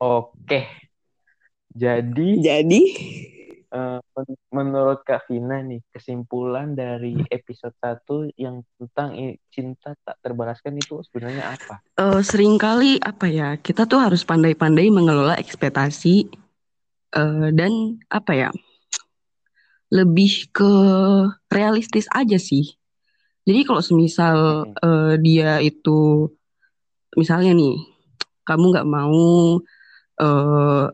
Oke. 0.02 0.66
Jadi 1.72 2.42
jadi? 2.42 2.82
uh, 3.72 4.00
menurut 4.52 5.02
Kak 5.08 5.28
Vina 5.28 5.64
nih 5.64 5.82
kesimpulan 5.96 6.76
dari 6.76 7.16
episode 7.32 7.74
1 7.80 8.36
yang 8.36 8.62
tentang 8.78 9.16
cinta 9.50 9.96
tak 10.04 10.20
terbalaskan 10.20 10.78
itu 10.78 11.00
sebenarnya 11.08 11.56
apa? 11.56 11.80
Uh, 11.96 12.20
sering 12.22 12.60
kali 12.60 13.00
apa 13.02 13.28
ya 13.32 13.56
kita 13.58 13.88
tuh 13.88 14.04
harus 14.04 14.28
pandai-pandai 14.28 14.92
mengelola 14.92 15.40
ekspektasi 15.40 16.28
uh, 17.16 17.50
dan 17.56 18.04
apa 18.12 18.32
ya 18.36 18.50
lebih 19.92 20.50
ke 20.56 20.72
realistis 21.52 22.08
aja 22.16 22.40
sih. 22.40 22.80
Jadi 23.44 23.68
kalau 23.68 23.84
semisal 23.84 24.66
hmm. 24.66 24.80
uh, 24.80 25.14
dia 25.20 25.60
itu 25.60 26.32
misalnya 27.20 27.52
nih 27.52 27.76
kamu 28.48 28.66
nggak 28.72 28.88
mau 28.88 29.60
uh, 30.24 30.86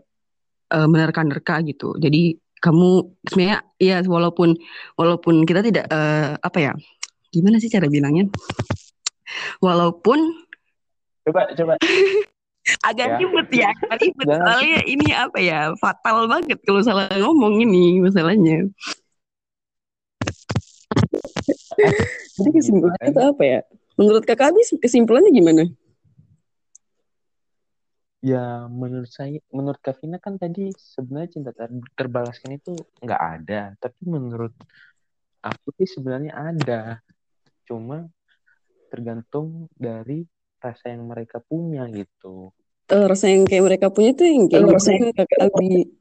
uh, 0.73 0.87
menerka-nerka 0.89 1.61
gitu. 1.63 1.93
Jadi 2.01 2.41
kamu 2.57 3.21
sebenarnya 3.29 3.61
ya 3.77 4.01
walaupun 4.01 4.57
walaupun 4.97 5.45
kita 5.45 5.61
tidak 5.61 5.85
uh, 5.93 6.33
apa 6.41 6.57
ya 6.57 6.73
gimana 7.29 7.61
sih 7.61 7.69
cara 7.69 7.85
bilangnya 7.85 8.25
walaupun 9.61 10.17
coba 11.27 11.53
coba 11.53 11.73
agak 12.83 13.07
ya. 13.07 13.17
ribet 13.21 13.47
ya 13.53 13.69
ribet 14.01 14.27
soalnya 14.27 14.79
ini 14.85 15.07
apa 15.13 15.39
ya 15.39 15.59
fatal 15.79 16.27
banget 16.27 16.59
kalau 16.67 16.81
salah 16.83 17.07
ngomong 17.15 17.63
ini 17.63 17.99
masalahnya 18.03 18.67
jadi 22.37 22.49
kesimpulannya 22.53 23.07
itu 23.11 23.21
apa 23.21 23.43
ya 23.45 23.59
Menurut 23.97 24.23
kakak 24.29 24.53
habis 24.53 24.69
kesimpulannya 24.77 25.33
gimana? 25.33 25.65
Ya 28.21 28.69
menurut 28.69 29.09
saya, 29.09 29.41
menurut 29.49 29.81
Kavina 29.81 30.21
kan 30.21 30.37
tadi 30.37 30.69
sebenarnya 30.77 31.29
cinta 31.33 31.51
terbalaskan 31.97 32.61
itu 32.61 32.77
nggak 33.01 33.23
ada. 33.41 33.73
Tapi 33.81 34.01
menurut 34.05 34.53
aku 35.41 35.73
sih 35.81 35.89
sebenarnya 35.89 36.33
ada. 36.37 36.81
Cuma 37.65 38.05
tergantung 38.93 39.65
dari 39.73 40.29
rasa 40.61 40.93
yang 40.93 41.09
mereka 41.09 41.41
punya 41.41 41.89
gitu. 41.89 42.53
Uh, 42.87 43.05
rasa 43.11 43.27
yang 43.27 43.43
kayak 43.43 43.67
mereka 43.67 43.91
punya 43.91 44.15
tuh 44.15 44.23
yang 44.23 44.47
kayak 44.47 44.63
rasa 44.71 44.95
yang 44.95 45.11
kakak 45.11 45.39
Abi. 45.43 45.91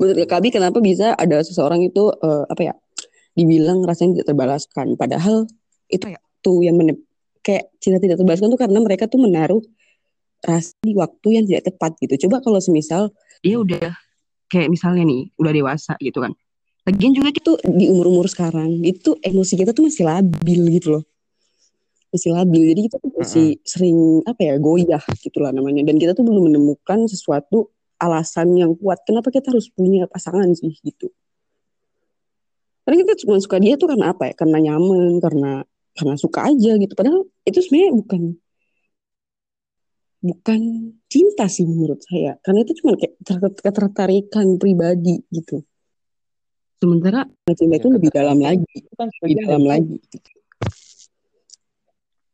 Menurut 0.00 0.16
kakak 0.24 0.38
Abi 0.40 0.48
kenapa 0.48 0.78
bisa 0.80 1.12
ada 1.12 1.44
seseorang 1.44 1.84
itu 1.84 2.08
uh, 2.08 2.48
apa 2.48 2.72
ya 2.72 2.74
dibilang 3.36 3.84
rasanya 3.84 4.20
tidak 4.20 4.32
terbalaskan 4.32 4.96
padahal 4.96 5.44
itu 5.92 6.08
ya 6.08 6.20
tuh 6.40 6.64
yang 6.64 6.80
menep 6.80 6.96
kayak 7.44 7.68
cinta 7.84 8.00
tidak 8.00 8.16
terbalaskan 8.16 8.48
tuh 8.48 8.60
karena 8.60 8.80
mereka 8.80 9.04
tuh 9.12 9.20
menaruh 9.20 9.60
rasa 10.40 10.72
di 10.80 10.96
waktu 10.96 11.28
yang 11.36 11.44
tidak 11.44 11.68
tepat 11.68 12.00
gitu 12.00 12.26
coba 12.26 12.40
kalau 12.40 12.56
semisal 12.64 13.12
dia 13.44 13.60
udah 13.60 13.92
kayak 14.48 14.72
misalnya 14.72 15.04
nih 15.04 15.28
udah 15.36 15.52
dewasa 15.52 16.00
gitu 16.00 16.24
kan 16.24 16.32
Lagian 16.86 17.18
juga 17.18 17.34
itu 17.34 17.52
di 17.66 17.90
umur-umur 17.90 18.30
sekarang 18.30 18.78
itu 18.86 19.18
emosi 19.18 19.58
kita 19.58 19.74
tuh 19.74 19.90
masih 19.90 20.06
labil 20.06 20.60
gitu 20.78 20.94
loh. 20.94 21.02
Masih 22.16 22.32
labil. 22.32 22.72
Jadi 22.72 22.80
kita 22.88 22.96
tuh 22.96 23.12
masih 23.12 23.46
uh 23.52 23.52
-huh. 23.52 23.68
sering 23.68 23.98
apa 24.24 24.40
ya 24.40 24.54
goyah 24.56 25.04
gitulah 25.20 25.52
namanya. 25.52 25.84
Dan 25.84 26.00
kita 26.00 26.16
tuh 26.16 26.24
belum 26.24 26.48
menemukan 26.48 27.04
sesuatu 27.04 27.68
alasan 28.00 28.56
yang 28.56 28.72
kuat 28.76 29.04
kenapa 29.04 29.28
kita 29.28 29.52
harus 29.52 29.68
punya 29.68 30.08
pasangan 30.08 30.48
sih 30.56 30.72
gitu. 30.80 31.12
Karena 32.88 32.96
kita 33.02 33.12
cuma 33.26 33.36
suka 33.42 33.60
dia 33.60 33.74
tuh 33.76 33.92
karena 33.92 34.16
apa 34.16 34.30
ya? 34.30 34.34
Karena 34.36 34.58
nyaman, 34.62 35.20
karena 35.20 35.52
karena 35.96 36.14
suka 36.16 36.48
aja 36.48 36.72
gitu. 36.80 36.92
Padahal 36.96 37.26
itu 37.44 37.58
sebenarnya 37.60 37.92
bukan 37.98 38.22
bukan 40.22 40.60
cinta 41.10 41.44
sih 41.50 41.66
menurut 41.66 42.00
saya. 42.04 42.38
Karena 42.40 42.62
itu 42.62 42.72
cuma 42.80 42.94
kayak 42.96 43.14
ketertarikan 43.60 44.56
pribadi 44.56 45.20
gitu. 45.28 45.66
Sementara 46.76 47.24
cinta 47.56 47.74
itu 47.80 47.88
lebih 47.88 48.12
dalam 48.12 48.38
lagi, 48.38 48.68
kan 48.94 49.08
lebih 49.24 49.36
dalam 49.48 49.64
lagi. 49.64 49.96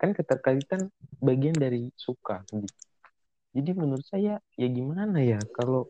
Kan 0.02 0.10
keterkaitan 0.10 0.90
bagian 1.22 1.54
dari 1.54 1.94
suka. 1.94 2.42
Jadi 3.54 3.70
menurut 3.70 4.02
saya 4.02 4.42
ya 4.58 4.68
gimana 4.68 5.22
ya 5.22 5.38
kalau 5.54 5.86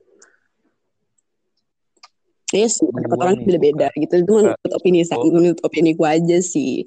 Yes, 2.53 2.85
pendapat 2.85 3.17
orang 3.17 3.49
beda-beda 3.49 3.89
gitu. 3.97 4.13
Itu 4.13 4.33
menurut 4.37 4.73
opini 4.77 5.01
saya, 5.09 5.25
menurut 5.25 5.57
opini 5.65 5.97
ku 5.97 6.05
aja 6.05 6.37
sih. 6.45 6.85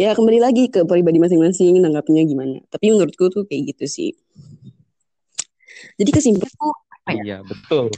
Ya 0.00 0.16
kembali 0.16 0.40
lagi 0.40 0.72
ke 0.72 0.80
pribadi 0.88 1.20
masing-masing 1.20 1.76
nanggapnya 1.76 2.24
gimana. 2.24 2.64
Tapi 2.72 2.88
menurutku 2.88 3.28
tuh 3.28 3.44
kayak 3.44 3.76
gitu 3.76 3.84
sih. 3.84 4.10
Jadi 6.00 6.08
kesimpulan 6.08 6.48
tuh 6.56 6.72
apa 6.72 7.10
ya? 7.20 7.20
Iya, 7.20 7.38
betul 7.44 7.92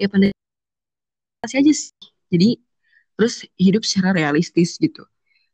ya 0.00 0.08
pandai 0.08 0.32
aja 1.44 1.60
sih 1.60 1.92
jadi 2.32 2.56
terus 3.20 3.44
hidup 3.60 3.84
secara 3.84 4.16
realistis 4.16 4.80
gitu 4.80 5.04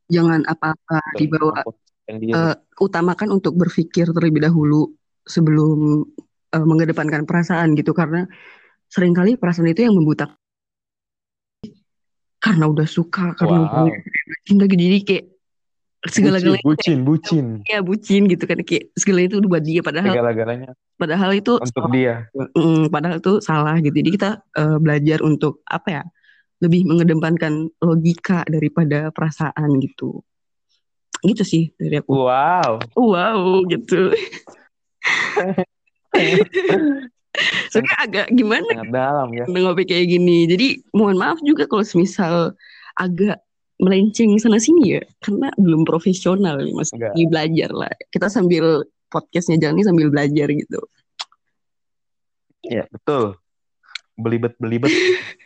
jangan 0.06 0.46
apa-apa 0.46 0.98
dibawa 1.18 1.66
uh, 1.66 2.54
utamakan 2.78 3.28
untuk 3.34 3.58
berpikir 3.58 4.10
terlebih 4.10 4.46
dahulu 4.46 4.94
sebelum 5.26 6.06
uh, 6.54 6.66
mengedepankan 6.66 7.26
perasaan 7.26 7.74
gitu. 7.74 7.90
Karena 7.92 8.26
sering 8.86 9.12
kali 9.12 9.34
perasaan 9.34 9.70
itu 9.70 9.86
yang 9.86 9.96
membuta 9.98 10.30
karena 12.36 12.70
udah 12.70 12.86
suka 12.86 13.34
karena 13.34 13.66
wow. 13.66 13.90
udah 13.90 13.98
cinta 14.46 14.70
gitu 14.70 14.78
jadi 14.78 14.98
kayak 15.02 15.24
segala-galanya 16.06 16.62
bucin, 16.62 16.98
bucin, 17.02 17.46
ya 17.66 17.82
bucin 17.82 18.30
gitu 18.30 18.44
kan. 18.46 18.62
Kayak 18.62 18.94
segala 18.94 19.26
itu 19.26 19.42
buat 19.42 19.64
dia. 19.64 19.82
Padahal 19.82 20.14
segala-galanya. 20.14 20.70
padahal 20.94 21.30
itu 21.34 21.52
untuk 21.58 21.82
salah. 21.82 21.90
dia. 21.90 22.14
Mm, 22.54 22.82
padahal 22.94 23.16
itu 23.18 23.32
salah 23.42 23.76
gitu. 23.82 23.94
Jadi 23.98 24.10
kita 24.14 24.30
uh, 24.54 24.78
belajar 24.78 25.18
untuk 25.26 25.66
apa 25.66 25.88
ya 25.90 26.02
lebih 26.60 26.88
mengedepankan 26.88 27.68
logika 27.84 28.42
daripada 28.48 29.12
perasaan 29.12 29.76
gitu. 29.80 30.24
Gitu 31.24 31.42
sih 31.44 31.64
dari 31.76 32.00
aku. 32.00 32.12
Wow. 32.12 32.80
Wow 32.96 33.64
gitu. 33.68 34.12
Soalnya 37.72 37.94
agak 38.00 38.26
gimana 38.32 38.64
Sangat 38.72 38.92
dalam 38.92 39.28
ya. 39.36 39.44
Ngopi 39.44 39.84
kayak 39.84 40.06
gini? 40.08 40.48
Jadi 40.48 40.80
mohon 40.96 41.20
maaf 41.20 41.36
juga 41.44 41.68
kalau 41.68 41.84
semisal 41.84 42.56
agak 42.96 43.36
melenceng 43.76 44.32
sana 44.40 44.56
sini 44.56 44.96
ya 44.96 45.02
karena 45.20 45.52
belum 45.60 45.84
profesional 45.84 46.56
nih 46.64 46.72
mas 46.72 46.88
lagi 46.96 47.28
belajar 47.28 47.70
lah. 47.76 47.92
Kita 48.08 48.32
sambil 48.32 48.88
podcastnya 49.12 49.60
jalan 49.60 49.84
sambil 49.84 50.08
belajar 50.08 50.48
gitu. 50.48 50.80
Ya 52.64 52.88
betul. 52.88 53.36
Belibet 54.16 54.56
belibet 54.56 54.88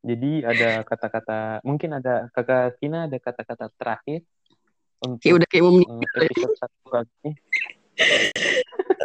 jadi 0.00 0.32
ada 0.48 0.70
kata-kata 0.84 1.60
mungkin 1.60 2.00
ada 2.00 2.32
kakak 2.32 2.80
Tina 2.80 3.04
ada 3.04 3.18
kata-kata 3.20 3.68
terakhir 3.76 4.24
untuk 5.00 5.28
udah 5.36 5.48
kayak 5.48 5.64
mau 5.64 5.74
meninggal 5.76 6.20
episode 6.24 6.56
satu 6.56 6.80
kali 6.88 7.30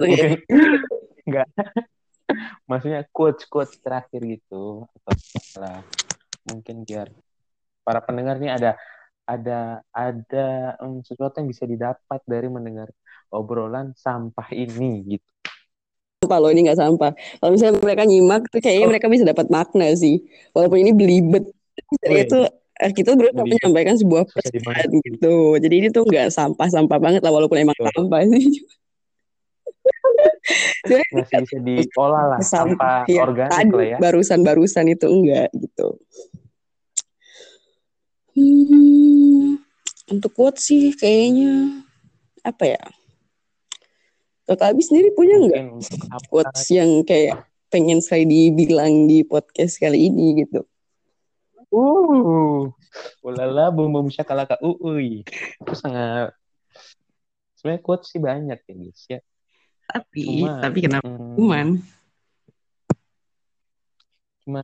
enggak. 1.27 1.47
Maksudnya 2.65 3.05
quotes 3.13 3.45
quotes 3.47 3.77
terakhir 3.79 4.21
gitu 4.25 4.83
atau 4.83 5.13
lah 5.61 5.79
mungkin 6.45 6.85
biar 6.85 7.09
para 7.85 8.01
pendengar 8.01 8.37
ini 8.41 8.49
ada 8.49 8.77
ada 9.25 9.81
ada 9.89 10.77
um, 10.81 11.01
sesuatu 11.01 11.41
yang 11.41 11.49
bisa 11.49 11.65
didapat 11.65 12.21
dari 12.29 12.45
mendengar 12.49 12.89
obrolan 13.33 13.93
sampah 13.97 14.53
ini 14.53 15.17
gitu. 15.17 15.31
Sampah 16.25 16.37
loh 16.41 16.49
ini 16.49 16.65
nggak 16.65 16.79
sampah. 16.81 17.11
Kalau 17.13 17.51
misalnya 17.53 17.77
mereka 17.77 18.01
nyimak 18.09 18.49
tuh 18.49 18.57
kayaknya 18.57 18.89
oh. 18.89 18.91
mereka 18.91 19.05
bisa 19.13 19.23
dapat 19.29 19.45
makna 19.53 19.93
sih. 19.93 20.25
Walaupun 20.57 20.81
ini 20.81 20.91
belibet. 20.97 21.45
Jadi 22.01 22.17
oh, 22.17 22.23
itu 22.25 22.39
eh, 22.81 22.91
kita 22.97 23.13
berusaha 23.13 23.45
menyampaikan 23.45 23.93
sebuah 23.93 24.25
pesan 24.25 24.89
gitu. 25.05 25.61
Jadi 25.61 25.75
ini 25.77 25.87
tuh 25.93 26.01
nggak 26.09 26.33
sampah-sampah 26.33 26.97
banget 26.97 27.21
lah 27.21 27.29
walaupun 27.29 27.61
emang 27.61 27.77
oh. 27.77 27.85
sampah 27.93 28.25
sih. 28.25 28.65
masih 31.13 31.41
bisa 31.45 31.57
diolah 31.61 32.37
lah 32.37 32.39
sampah 32.41 33.05
ya, 33.09 33.25
organik 33.25 33.53
tadi, 33.53 33.73
lah 33.73 33.85
ya. 33.85 33.97
Barusan-barusan 34.01 34.85
itu 34.89 35.05
enggak 35.05 35.49
gitu. 35.53 35.87
Hmm, 38.35 39.61
untuk 40.11 40.31
quotes 40.33 40.67
sih 40.67 40.91
kayaknya 40.93 41.81
apa 42.45 42.77
ya? 42.77 42.83
Kakak 44.45 44.77
Abi 44.77 44.81
sendiri 44.85 45.09
punya 45.17 45.41
nggak 45.41 46.29
quotes 46.29 46.69
yang 46.69 47.01
kayak 47.01 47.49
pengen 47.73 47.97
saya 47.97 48.21
dibilang 48.29 49.09
di 49.09 49.25
podcast 49.25 49.81
kali 49.81 50.05
ini 50.05 50.45
gitu? 50.45 50.61
Uh, 51.73 52.69
ulala 53.25 53.73
bum 53.73 53.89
bum 53.89 54.07
syakalaka 54.13 54.61
uui. 54.61 55.25
Itu 55.59 55.73
sangat 55.73 56.37
sebenarnya 57.57 57.81
quotes 57.81 58.13
sih 58.13 58.21
banyak 58.21 58.59
ya 58.61 58.73
guys 58.77 59.01
ya. 59.09 59.19
Tapi 59.89 60.45
Cuma, 60.45 60.61
tapi 60.61 60.77
kenapa 60.85 61.09
hmm, 61.09 61.35
cuman? 61.41 61.67
Cuma 64.45 64.63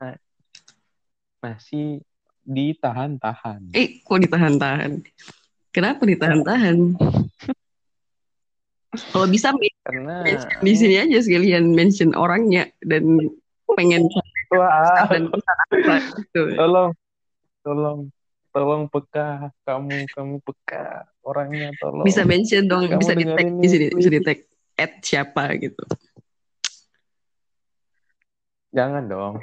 masih 1.42 2.06
ditahan-tahan. 2.46 3.74
Eh, 3.74 3.98
kok 4.06 4.22
ditahan-tahan? 4.22 5.02
Kenapa 5.74 6.06
ditahan-tahan? 6.06 6.78
Kalau 8.92 9.28
bisa 9.32 9.56
karena 9.88 10.28
di 10.60 10.74
sini 10.76 11.00
aja 11.00 11.24
sekalian 11.24 11.72
mention 11.72 12.12
orangnya 12.12 12.68
dan 12.84 13.32
pengen 13.72 14.12
Wah, 14.52 15.08
dan 15.08 15.32
gitu. 16.20 16.60
Tolong, 16.60 16.92
tolong, 17.64 18.00
tolong 18.52 18.84
peka 18.92 19.48
kamu, 19.64 20.12
kamu 20.12 20.36
peka 20.44 21.08
orangnya 21.24 21.72
tolong. 21.80 22.04
Bisa 22.04 22.28
mention 22.28 22.68
dong, 22.68 22.92
kamu 22.92 23.00
bisa 23.00 23.14
di 23.16 23.26
tag 23.32 23.48
di 23.48 23.68
sini, 23.72 23.86
bisa 23.96 24.10
di 24.12 24.20
tag 24.20 24.44
at 24.76 25.00
siapa 25.00 25.56
gitu. 25.56 25.84
Jangan 28.76 29.08
dong. 29.08 29.40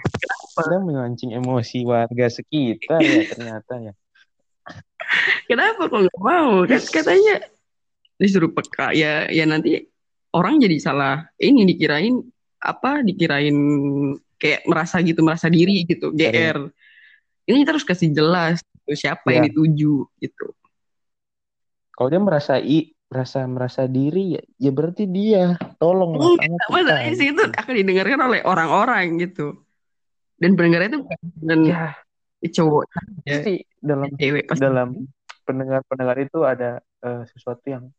Sudah 0.52 0.80
memancing 0.84 1.32
emosi 1.32 1.88
warga 1.88 2.28
sekitar 2.28 3.00
ya 3.00 3.32
ternyata 3.32 3.72
ya. 3.80 3.92
Kenapa 5.48 5.88
kok 5.88 6.00
nggak 6.04 6.20
mau? 6.20 6.68
Kan 6.68 6.84
katanya 6.84 7.48
disuruh 8.18 8.50
peka. 8.52 8.92
Ya 8.92 9.30
ya 9.30 9.48
nanti 9.48 9.86
orang 10.34 10.60
jadi 10.60 10.76
salah. 10.82 11.24
Ini 11.38 11.64
dikirain 11.64 12.18
apa 12.58 13.06
dikirain 13.06 13.56
kayak 14.38 14.66
merasa 14.66 14.98
gitu 15.02 15.22
merasa 15.22 15.46
diri 15.46 15.86
gitu 15.86 16.10
GR 16.10 16.58
ini 17.48 17.64
terus 17.64 17.82
kasih 17.82 18.12
jelas 18.12 18.60
siapa 18.92 19.24
ya. 19.32 19.40
yang 19.40 19.48
dituju 19.52 20.04
gitu. 20.20 20.46
Kalau 21.96 22.08
dia 22.12 22.20
merasa 22.20 22.60
i 22.60 22.92
merasa 23.08 23.48
merasa 23.48 23.88
diri 23.88 24.36
ya, 24.36 24.42
ya 24.60 24.70
berarti 24.70 25.08
dia. 25.08 25.56
Tolong 25.80 26.12
kamu 26.14 26.36
masalahnya 26.68 27.12
sih 27.16 27.32
itu 27.32 27.42
akan 27.42 27.72
didengarkan 27.72 28.20
oleh 28.20 28.40
orang-orang 28.44 29.16
gitu. 29.24 29.64
Dan 30.36 30.54
pendengarnya 30.54 30.94
itu 30.94 31.00
bukan 31.02 31.58
ya. 31.66 31.96
cowok 32.38 32.84
ya. 33.26 33.42
sih 33.42 33.66
dalam 33.82 34.12
cewek 34.14 34.46
dalam 34.54 35.08
pendengar-pendengar 35.42 36.16
itu 36.22 36.38
ada 36.46 36.78
uh, 37.02 37.26
sesuatu 37.26 37.64
yang 37.66 37.90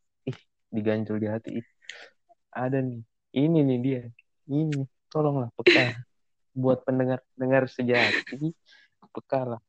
diganjel 0.70 1.16
di 1.18 1.28
hati 1.28 1.50
ada 2.54 2.78
nih 2.82 3.02
ini 3.34 3.60
nih 3.66 3.78
dia 3.82 4.02
ini 4.50 4.86
tolonglah 5.10 5.50
peka 5.58 6.02
buat 6.54 6.82
pendengar 6.86 7.22
pendengar 7.34 7.66
sejati 7.70 8.54
peka 9.10 9.40
lah 9.56 9.62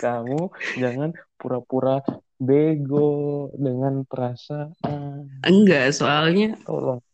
kamu 0.00 0.48
jangan 0.80 1.12
pura-pura 1.36 2.00
bego 2.40 3.52
dengan 3.52 4.08
perasaan. 4.08 5.28
Enggak, 5.44 5.92
soalnya 5.92 6.56
tolong. 6.64 7.04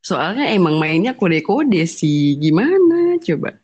Soalnya 0.00 0.50
emang 0.50 0.80
mainnya 0.80 1.12
kode-kode 1.12 1.84
sih. 1.84 2.40
Gimana 2.40 3.20
coba? 3.20 3.60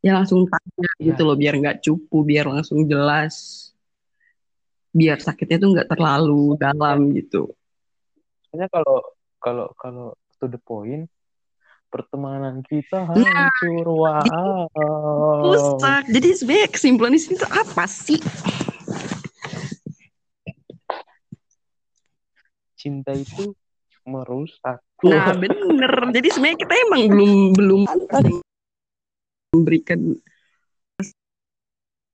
Ya 0.00 0.16
langsung 0.16 0.48
tanya 0.48 0.90
ya. 0.96 1.12
gitu 1.12 1.22
loh 1.28 1.36
biar 1.36 1.54
nggak 1.60 1.84
cupu, 1.84 2.24
biar 2.24 2.48
langsung 2.48 2.88
jelas. 2.88 3.68
Biar 4.90 5.20
sakitnya 5.20 5.60
tuh 5.60 5.70
nggak 5.76 5.88
terlalu 5.92 6.56
dalam 6.56 7.12
gitu. 7.12 7.52
Soalnya 8.48 8.68
kalau 8.72 8.98
kalau 9.40 9.66
kalau 9.76 10.06
to 10.40 10.48
the 10.48 10.60
point 10.60 11.08
pertemanan 11.90 12.62
kita 12.62 13.02
nah, 13.02 13.50
hancur 13.50 13.86
nah, 14.06 14.64
wow 14.70 15.42
rusak 15.42 16.06
jadi 16.06 16.28
sebenarnya 16.38 16.68
kesimpulan 16.70 17.12
di 17.12 17.20
sini 17.20 17.34
tuh 17.34 17.50
apa 17.50 17.84
sih 17.90 18.20
cinta 22.78 23.10
itu 23.10 23.52
merusak 24.06 24.78
nah 25.02 25.34
bener 25.34 26.14
jadi 26.14 26.28
sebenarnya 26.30 26.58
kita 26.62 26.74
emang 26.88 27.02
belum 27.10 27.32
belum 27.58 27.80
memberikan 29.50 30.14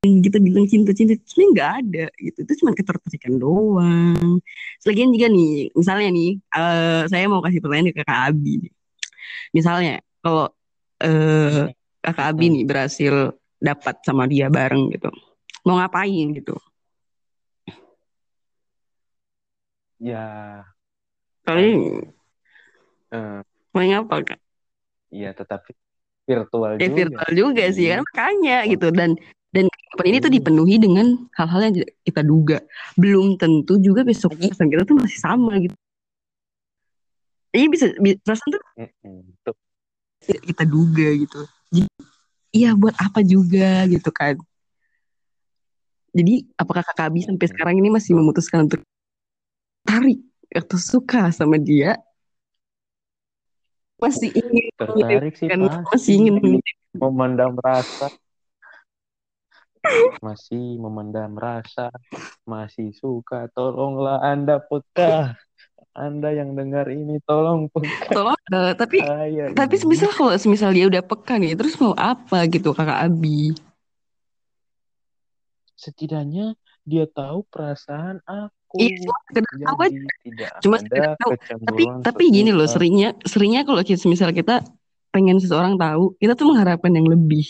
kita 0.06 0.38
bilang 0.38 0.70
cinta-cinta 0.70 1.18
sebenarnya 1.26 1.50
nggak 1.50 1.72
ada 1.82 2.06
gitu. 2.22 2.38
Itu 2.46 2.52
cuma 2.62 2.70
ketertarikan 2.78 3.34
doang. 3.42 4.38
Selagian 4.78 5.10
juga 5.10 5.26
nih 5.26 5.74
misalnya 5.74 6.08
nih 6.14 6.30
uh, 6.54 7.02
saya 7.10 7.26
mau 7.26 7.42
kasih 7.42 7.58
pertanyaan 7.58 7.90
ke 7.90 8.02
kakak 8.06 8.20
Abi 8.30 8.52
nih. 8.62 8.72
Misalnya 9.50 9.94
kalau 10.22 10.46
uh, 11.02 11.64
kakak 11.98 12.26
Abi 12.30 12.44
nih 12.54 12.62
berhasil 12.62 13.34
dapat 13.58 13.98
sama 14.06 14.30
dia 14.30 14.46
bareng 14.46 14.94
gitu. 14.94 15.10
Mau 15.66 15.74
ngapain 15.74 16.26
gitu? 16.38 16.54
Ya. 19.98 20.62
Paling 21.42 22.06
uh, 23.10 23.42
paling 23.74 23.92
apa 23.98 24.14
kak? 24.22 24.40
Iya, 25.10 25.34
tetapi 25.34 25.74
virtual 26.26 26.72
ya, 26.76 26.86
juga. 26.86 26.96
virtual 26.98 27.30
juga 27.32 27.64
sih 27.72 27.86
kan 27.88 28.00
makanya 28.02 28.56
gitu 28.66 28.86
dan 28.92 29.10
dan 29.54 29.64
kehidupan 29.72 30.06
ini 30.10 30.18
tuh 30.20 30.32
dipenuhi 30.34 30.76
dengan 30.76 31.06
hal-hal 31.38 31.60
yang 31.70 31.74
kita 32.04 32.20
duga 32.26 32.58
belum 32.98 33.40
tentu 33.40 33.80
juga 33.80 34.04
besok 34.04 34.36
perasaan 34.36 34.68
kita 34.68 34.82
tuh 34.84 34.98
masih 34.98 35.18
sama 35.22 35.56
gitu 35.62 35.76
Iya 37.56 37.72
bisa, 37.72 37.88
perasaan 37.96 38.50
tuh 38.52 38.60
kita 40.26 40.64
duga 40.68 41.08
gitu. 41.16 41.40
Iya 42.52 42.76
buat 42.76 42.92
apa 43.00 43.20
juga 43.24 43.88
gitu 43.88 44.10
kan. 44.12 44.36
Jadi 46.16 46.48
apakah 46.56 46.80
kakak 46.80 47.12
Abi 47.12 47.20
sampai 47.28 47.46
sekarang 47.48 47.76
ini 47.76 47.92
masih 47.92 48.16
memutuskan 48.16 48.64
untuk 48.64 48.80
tarik 49.84 50.20
atau 50.48 50.78
suka 50.80 51.28
sama 51.28 51.60
dia? 51.60 52.00
Masih 54.00 54.32
ingin 54.32 54.65
tertarik 54.76 55.34
sih 55.34 55.48
kan, 55.48 55.60
masih 55.88 56.12
ingin 56.20 56.60
memandang 56.92 57.56
rasa 57.56 58.12
masih 60.18 60.78
memandang 60.82 61.34
rasa 61.38 61.90
masih 62.42 62.90
suka 62.92 63.46
tolonglah 63.54 64.18
anda 64.20 64.58
peka 64.58 65.38
anda 65.96 66.28
yang 66.28 66.52
dengar 66.52 66.92
ini 66.92 67.16
tolong 67.24 67.72
peka. 67.72 68.12
Tolong, 68.12 68.36
uh, 68.52 68.76
tapi 68.76 69.00
Ayah, 69.00 69.48
tapi 69.56 69.80
semisal 69.80 70.12
kalau 70.12 70.36
semisal 70.36 70.76
dia 70.76 70.84
udah 70.92 71.00
peka 71.00 71.40
nih, 71.40 71.56
terus 71.56 71.72
mau 71.80 71.96
apa 71.96 72.44
gitu 72.52 72.76
kakak 72.76 73.08
Abi? 73.08 73.56
Setidaknya 75.72 76.52
dia 76.84 77.08
tahu 77.08 77.48
perasaan 77.48 78.20
aku. 78.28 78.55
Iya, 78.74 78.98
tahu 79.62 79.78
aja. 79.86 80.00
Tidak 80.26 80.48
Cuma 80.60 80.76
ada 80.82 81.14
tahu. 81.14 81.30
Tapi 81.62 81.82
tapi 82.02 82.22
gini 82.34 82.50
loh, 82.50 82.66
seringnya 82.66 83.14
seringnya 83.22 83.62
kalau 83.62 83.80
kita 83.86 84.02
semisal 84.02 84.34
kita 84.34 84.66
pengen 85.14 85.38
seseorang 85.38 85.78
tahu, 85.78 86.18
kita 86.18 86.34
tuh 86.34 86.50
mengharapkan 86.50 86.90
yang 86.90 87.06
lebih. 87.06 87.46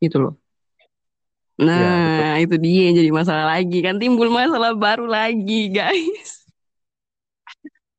Gitu 0.00 0.16
loh. 0.16 0.34
Nah, 1.54 2.34
ya, 2.34 2.42
itu 2.42 2.58
dia 2.58 2.90
yang 2.90 2.96
jadi 2.98 3.10
masalah 3.14 3.46
lagi 3.54 3.78
kan 3.78 3.94
timbul 4.02 4.26
masalah 4.26 4.74
baru 4.74 5.06
lagi, 5.06 5.70
guys 5.70 6.42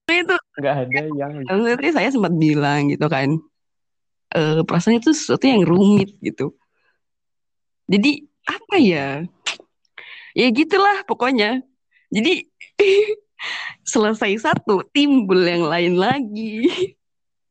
itu 0.21 0.35
nggak 0.61 0.75
ada 0.85 1.01
yang 1.09 1.33
nanti 1.65 1.89
saya 1.89 2.09
sempat 2.13 2.33
bilang 2.37 2.93
gitu 2.93 3.05
kan 3.09 3.41
e, 4.33 4.61
perasaan 4.61 5.01
itu 5.01 5.11
sesuatu 5.11 5.49
yang 5.49 5.65
rumit 5.65 6.13
gitu 6.21 6.53
jadi 7.89 8.21
apa 8.45 8.75
ya 8.77 9.07
ya 10.37 10.47
gitulah 10.53 11.01
pokoknya 11.09 11.65
jadi 12.13 12.33
selesai 13.91 14.31
satu 14.41 14.81
timbul 14.89 15.39
yang 15.45 15.65
lain 15.65 15.93
lagi. 15.95 16.69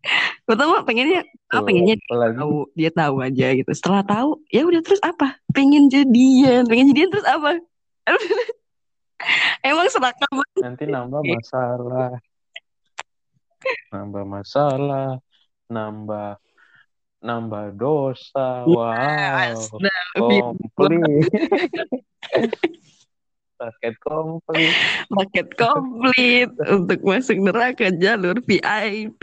Pertama 0.49 0.85
pengennya 0.85 1.25
oh, 1.57 1.65
pengennya 1.65 1.97
dia 1.97 2.13
tahu 2.13 2.57
dia 2.77 2.91
tahu 2.93 3.15
aja 3.25 3.47
gitu. 3.57 3.71
Setelah 3.73 4.05
tahu 4.05 4.37
ya 4.53 4.69
udah 4.69 4.81
terus 4.85 5.01
apa? 5.01 5.41
Pengen 5.57 5.89
jadian 5.89 6.69
pengen 6.69 6.93
jadian 6.93 7.09
terus 7.09 7.25
apa? 7.25 7.57
Emang 9.65 9.89
serakah 9.89 10.29
nanti 10.61 10.85
nambah 10.85 11.25
masalah. 11.25 12.21
Nambah 13.89 14.25
masalah, 14.29 15.09
nambah 15.73 16.37
nambah 17.25 17.73
dosa. 17.81 18.69
Wow, 18.69 19.73
komplit. 20.21 21.33
Paket 23.55 23.95
komplit. 24.03 24.75
Paket 25.07 25.49
komplit 25.63 26.51
untuk 26.67 27.01
masuk 27.07 27.39
neraka 27.39 27.95
jalur 27.95 28.43
VIP. 28.43 29.23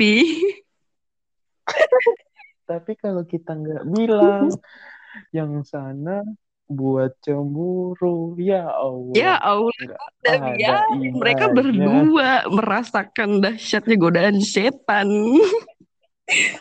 Tapi 2.69 2.91
kalau 2.95 3.27
kita 3.27 3.51
nggak 3.51 3.83
bilang 3.91 4.55
yang 5.35 5.59
sana 5.67 6.23
buat 6.71 7.11
cemburu. 7.19 8.39
Ya 8.39 8.71
Allah. 8.71 9.11
Ya 9.11 9.35
Allah 9.35 9.75
dan 10.23 10.55
ya 10.55 10.87
mereka 10.95 11.51
berdua 11.51 12.47
merasakan 12.47 13.43
dahsyatnya 13.43 13.95
godaan 13.99 14.39
setan. 14.39 15.11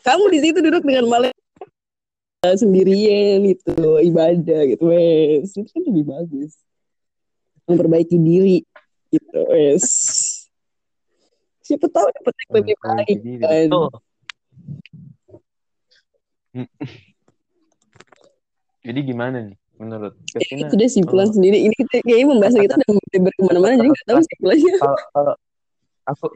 Kamu 0.03 0.25
di 0.35 0.39
situ 0.43 0.59
duduk 0.59 0.83
dengan 0.83 1.07
malaikat 1.07 1.39
sendirian 2.59 3.47
itu 3.47 3.79
ibadah 4.03 4.61
gitu. 4.75 4.83
Wes 4.91 5.55
itu 5.55 5.71
kan 5.71 5.83
lebih 5.87 6.11
bagus 6.11 6.59
memperbaiki 7.71 8.17
diri 8.19 8.59
gitu 9.11 9.39
wes 9.51 9.87
siapa 11.71 11.87
tahu 11.87 12.07
dapat 12.11 12.35
yang 12.35 12.53
lebih 12.59 12.75
baik 12.83 13.17
kan? 13.39 13.83
Jadi 18.81 19.01
gimana 19.07 19.37
nih 19.47 19.57
menurut 19.81 20.13
Kevina, 20.29 20.67
itu 20.67 20.75
deh 20.77 20.91
simpulan 20.91 21.31
uh, 21.31 21.33
sendiri. 21.33 21.57
Ini 21.63 21.75
kita 21.79 22.05
kayaknya 22.05 22.27
membahas 22.27 22.55
kita 22.59 22.75
udah 22.77 23.21
berkemana-mana 23.23 23.73
jadi 23.79 23.89
nggak 23.89 24.07
tahu 24.11 24.21
simpulannya 24.27 24.75
kalau, 25.15 25.35
aku 26.05 26.27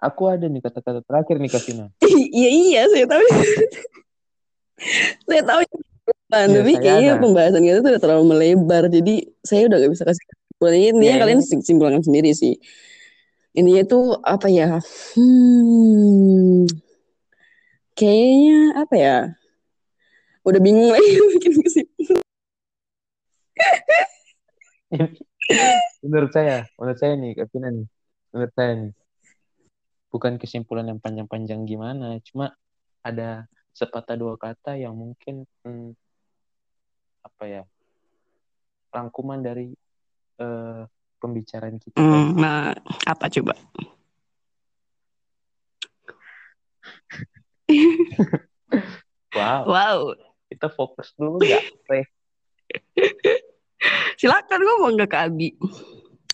aku 0.00 0.22
ada 0.26 0.46
nih 0.48 0.60
kata-kata 0.64 1.00
terakhir 1.04 1.36
nih 1.36 1.50
Kevina 1.52 1.86
iya 2.40 2.50
iya 2.50 2.82
saya 2.88 3.06
tahu. 3.06 3.24
Saya 5.28 5.44
tahu 5.44 5.60
ya, 6.30 6.46
tapi 6.46 6.72
kayaknya 6.78 7.10
ada. 7.18 7.22
pembahasan 7.22 7.62
kita 7.66 7.78
tuh 7.82 7.90
udah 7.90 8.02
terlalu 8.02 8.24
melebar 8.30 8.86
jadi 8.86 9.14
saya 9.42 9.66
udah 9.66 9.76
gak 9.82 9.92
bisa 9.92 10.04
kasih 10.06 10.24
kesimpulan. 10.24 10.74
Ini 10.78 11.06
ya, 11.06 11.14
kalian 11.18 11.40
simpulkan 11.42 12.02
sendiri 12.06 12.30
sih. 12.32 12.54
Intinya 13.50 13.82
tuh 13.82 14.14
apa 14.22 14.46
ya? 14.46 14.78
Hmm, 15.18 16.70
kayaknya 17.98 18.58
apa 18.78 18.94
ya? 18.94 19.16
Udah 20.46 20.60
bingung 20.62 20.94
lagi 20.94 21.10
bikin 21.36 21.52
kesimpulan. 21.58 22.22
Menurut 26.00 26.30
saya, 26.30 26.64
menurut 26.78 26.98
saya 27.02 27.14
nih, 27.18 27.34
Kevin 27.34 27.62
nih, 27.82 27.86
menurut 28.30 28.52
saya 28.54 28.72
nih, 28.78 28.92
bukan 30.10 30.32
kesimpulan 30.38 30.86
yang 30.86 31.02
panjang-panjang 31.02 31.66
gimana, 31.66 32.22
cuma 32.22 32.54
ada 33.02 33.50
sepatah 33.74 34.16
dua 34.18 34.34
kata 34.38 34.78
yang 34.78 34.94
mungkin 34.94 35.46
hmm, 35.66 35.94
apa 37.40 37.48
ya 37.48 37.64
rangkuman 38.92 39.40
dari 39.40 39.72
uh, 40.44 40.84
pembicaraan 41.16 41.80
kita. 41.80 41.96
Mm, 41.96 42.36
nah, 42.36 42.76
apa 43.08 43.32
coba? 43.32 43.56
wow. 49.40 49.64
Wow. 49.64 50.20
Kita 50.52 50.68
fokus 50.68 51.16
dulu 51.16 51.40
ya, 51.40 51.64
Silakan 54.20 54.60
ngomong 54.60 55.00
gak 55.00 55.08
ke 55.08 55.16
Abi. 55.16 55.56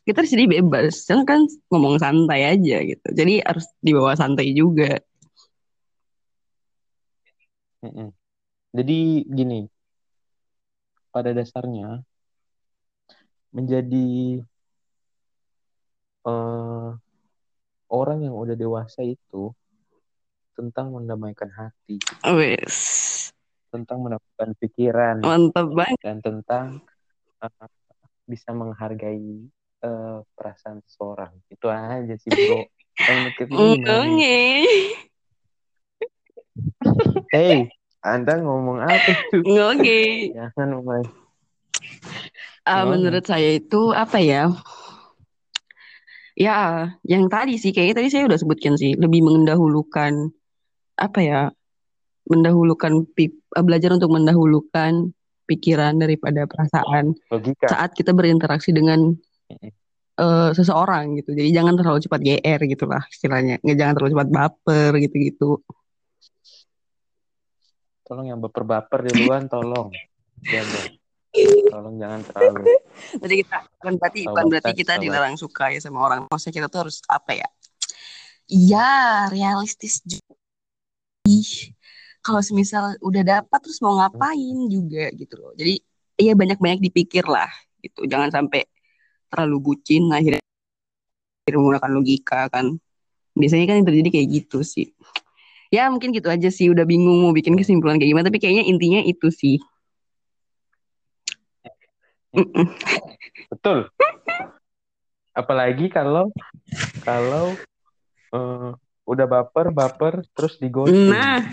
Kita 0.03 0.27
di 0.27 0.29
sini 0.35 0.51
bebas. 0.51 1.07
Silakan 1.07 1.47
ngomong 1.71 2.03
santai 2.03 2.51
aja 2.51 2.83
gitu. 2.83 3.14
Jadi 3.14 3.47
harus 3.47 3.71
dibawa 3.79 4.19
santai 4.19 4.51
juga. 4.59 4.99
Mm 7.87 7.95
-mm. 7.95 8.09
Jadi 8.75 9.23
gini, 9.31 9.71
pada 11.16 11.33
dasarnya 11.33 12.05
menjadi 13.48 14.44
uh, 16.29 16.92
orang 17.88 18.18
yang 18.20 18.37
udah 18.37 18.52
dewasa 18.52 19.00
itu 19.00 19.57
tentang 20.52 20.92
mendamaikan 20.92 21.48
hati, 21.57 21.96
Wes. 22.37 23.33
tentang 23.72 24.05
mendapatkan 24.05 24.52
pikiran, 24.61 25.24
Mantap 25.24 25.72
banget. 25.72 25.96
dan 26.05 26.20
tentang 26.20 26.85
uh, 27.40 27.68
bisa 28.29 28.52
menghargai 28.52 29.48
uh, 29.88 30.20
perasaan 30.37 30.85
seseorang. 30.85 31.33
Itu 31.48 31.72
aja 31.72 32.12
sih, 32.20 32.29
bro. 32.29 32.61
Yang. 33.09 34.12
Hey, 37.33 37.68
Anda 38.07 38.38
ngomong 38.38 38.79
apa 38.87 39.11
tuh? 39.35 39.42
Oke. 39.75 40.31
Jangan 40.31 40.69
mulai. 40.79 41.03
Ah, 42.62 42.83
Gimana? 42.83 42.90
menurut 42.95 43.25
saya 43.27 43.59
itu 43.59 43.90
apa 43.90 44.19
ya? 44.23 44.51
Ya, 46.37 46.92
yang 47.03 47.27
tadi 47.33 47.57
sih 47.57 47.73
kayaknya 47.73 48.05
tadi 48.05 48.09
saya 48.12 48.29
udah 48.29 48.38
sebutkan 48.38 48.77
sih, 48.79 48.95
lebih 48.95 49.27
mendahulukan 49.27 50.31
apa 50.95 51.21
ya? 51.23 51.42
Mendahulukan 52.27 53.07
eh, 53.19 53.31
belajar 53.62 53.95
untuk 53.95 54.11
mendahulukan 54.14 55.14
pikiran 55.47 55.99
daripada 55.99 56.42
perasaan 56.47 57.14
Logika. 57.31 57.71
saat 57.71 57.95
kita 57.95 58.11
berinteraksi 58.14 58.75
dengan 58.75 59.14
eh, 60.19 60.51
seseorang 60.55 61.19
gitu. 61.23 61.35
Jadi 61.35 61.51
jangan 61.55 61.75
terlalu 61.79 62.03
cepat 62.03 62.21
GR 62.23 62.61
gitu 62.66 62.85
lah 62.87 63.03
istilahnya. 63.11 63.62
Nggak 63.62 63.77
jangan 63.79 63.95
terlalu 63.99 64.12
cepat 64.14 64.29
baper 64.31 64.90
gitu-gitu. 65.07 65.51
Tolong 68.07 68.27
yang 68.31 68.38
baper-baper 68.38 69.11
duluan, 69.11 69.51
tolong. 69.51 69.90
Jangan. 70.47 70.95
Tolong 71.69 71.95
jangan 71.99 72.21
terlalu. 72.23 72.64
Jadi 73.19 73.35
kita 73.42 73.57
bukan 73.66 73.95
berarti 73.99 74.21
bukan 74.23 74.31
Sahabat, 74.31 74.51
berarti 74.55 74.73
kita 74.79 74.95
dilarang 75.03 75.37
suka 75.37 75.75
ya 75.75 75.83
sama 75.83 75.99
orang. 76.07 76.21
Maksudnya 76.31 76.55
kita 76.62 76.66
tuh 76.71 76.81
harus 76.87 77.03
apa 77.11 77.35
ya? 77.35 77.49
Iya, 78.47 78.90
realistis 79.35 80.01
juga. 80.07 80.38
Kalau 82.23 82.42
semisal 82.42 82.95
udah 83.03 83.23
dapat 83.23 83.59
terus 83.62 83.79
mau 83.83 83.99
ngapain 83.99 84.59
juga 84.71 85.11
gitu 85.14 85.35
loh. 85.38 85.53
Jadi 85.59 85.79
iya 86.19 86.33
banyak-banyak 86.38 86.83
dipikir 86.83 87.27
lah 87.27 87.51
gitu. 87.83 88.07
Jangan 88.07 88.31
sampai 88.31 88.66
terlalu 89.31 89.62
bucin 89.62 90.11
akhirnya 90.11 90.42
menggunakan 91.51 91.90
logika 91.90 92.51
kan. 92.51 92.79
Biasanya 93.37 93.69
kan 93.69 93.75
yang 93.83 93.87
terjadi 93.87 94.09
kayak 94.14 94.29
gitu 94.42 94.64
sih. 94.64 94.95
Ya 95.70 95.90
mungkin 95.90 96.14
gitu 96.14 96.29
aja 96.31 96.48
sih. 96.48 96.70
Udah 96.70 96.87
bingung 96.87 97.22
mau 97.26 97.33
bikin 97.35 97.59
kesimpulan 97.59 97.98
kayak 97.98 98.11
gimana. 98.14 98.26
Tapi 98.29 98.38
kayaknya 98.42 98.64
intinya 98.66 99.00
itu 99.02 99.29
sih. 99.33 99.57
Betul. 103.50 103.88
Apalagi 105.37 105.92
kalau 105.92 106.33
kalau 107.05 107.57
eh, 108.33 108.70
udah 109.07 109.26
baper, 109.26 109.70
baper 109.72 110.14
terus 110.35 110.59
di 110.59 110.68
ghosting. 110.68 111.12
Nah, 111.12 111.46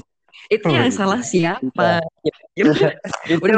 itu 0.50 0.66
yang 0.68 0.90
salah 0.90 1.22
siapa? 1.22 2.02
Itu, 2.54 2.70
Udah, 2.70 3.58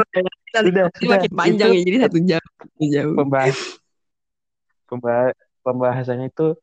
sudah, 0.64 0.84
ini 0.88 1.08
makin 1.12 1.32
panjang 1.36 1.68
Itu 1.68 1.76
ya, 1.76 1.82
jadi 1.84 1.98
satu 2.08 2.18
jam. 2.24 2.40
Satu 2.40 2.84
jam. 2.88 3.06
pembahas, 3.12 3.58
pembahas 4.88 5.36
pembahasannya 5.60 6.32
itu 6.32 6.56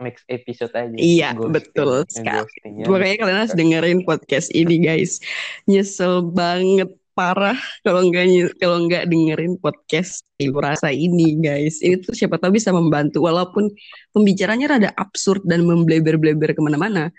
next 0.00 0.24
episode 0.26 0.72
aja. 0.72 0.96
Iya, 0.96 1.36
Ghosting. 1.36 1.52
betul 1.52 1.90
sekali. 2.08 2.44
ya. 2.80 2.84
Makanya 2.88 3.16
kalian 3.20 3.38
harus 3.44 3.54
dengerin 3.56 4.00
podcast 4.02 4.48
ini, 4.50 4.76
guys. 4.80 5.20
Nyesel 5.68 6.24
banget 6.32 6.90
parah 7.12 7.58
kalau 7.84 8.08
nggak 8.08 8.56
kalau 8.56 8.88
nggak 8.88 9.04
dengerin 9.04 9.60
podcast 9.60 10.24
Ibu 10.40 10.56
Rasa 10.56 10.88
ini, 10.88 11.36
guys. 11.36 11.84
Ini 11.84 12.00
tuh 12.00 12.16
siapa 12.16 12.40
tahu 12.40 12.56
bisa 12.56 12.72
membantu 12.72 13.20
walaupun 13.28 13.68
pembicaranya 14.10 14.76
rada 14.76 14.90
absurd 14.96 15.44
dan 15.44 15.68
membleber-bleber 15.68 16.56
ke 16.56 16.60
mana-mana. 16.64 17.12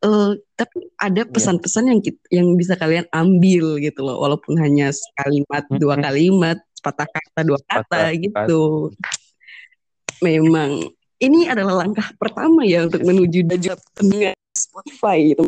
Eh, 0.00 0.32
tapi 0.56 0.88
ada 0.96 1.28
pesan-pesan 1.28 1.92
yang 1.92 2.00
kit- 2.00 2.24
yang 2.32 2.56
bisa 2.56 2.72
kalian 2.72 3.04
ambil 3.12 3.76
gitu 3.78 4.00
loh, 4.00 4.16
walaupun 4.24 4.56
hanya 4.56 4.88
sekalimat, 4.90 5.68
dua 5.76 6.00
kalimat, 6.00 6.56
patah 6.80 7.04
kata, 7.04 7.44
dua 7.44 7.60
kata 7.68 7.84
Patah 7.84 8.08
gitu. 8.16 8.88
Memang 10.24 10.88
ini 11.20 11.46
adalah 11.46 11.84
langkah 11.84 12.08
pertama 12.16 12.64
ya 12.64 12.88
untuk 12.88 13.04
menuju 13.04 13.44
dajjal 13.44 13.76
pendengar 13.92 14.32
Spotify 14.56 15.36
gitu. 15.36 15.44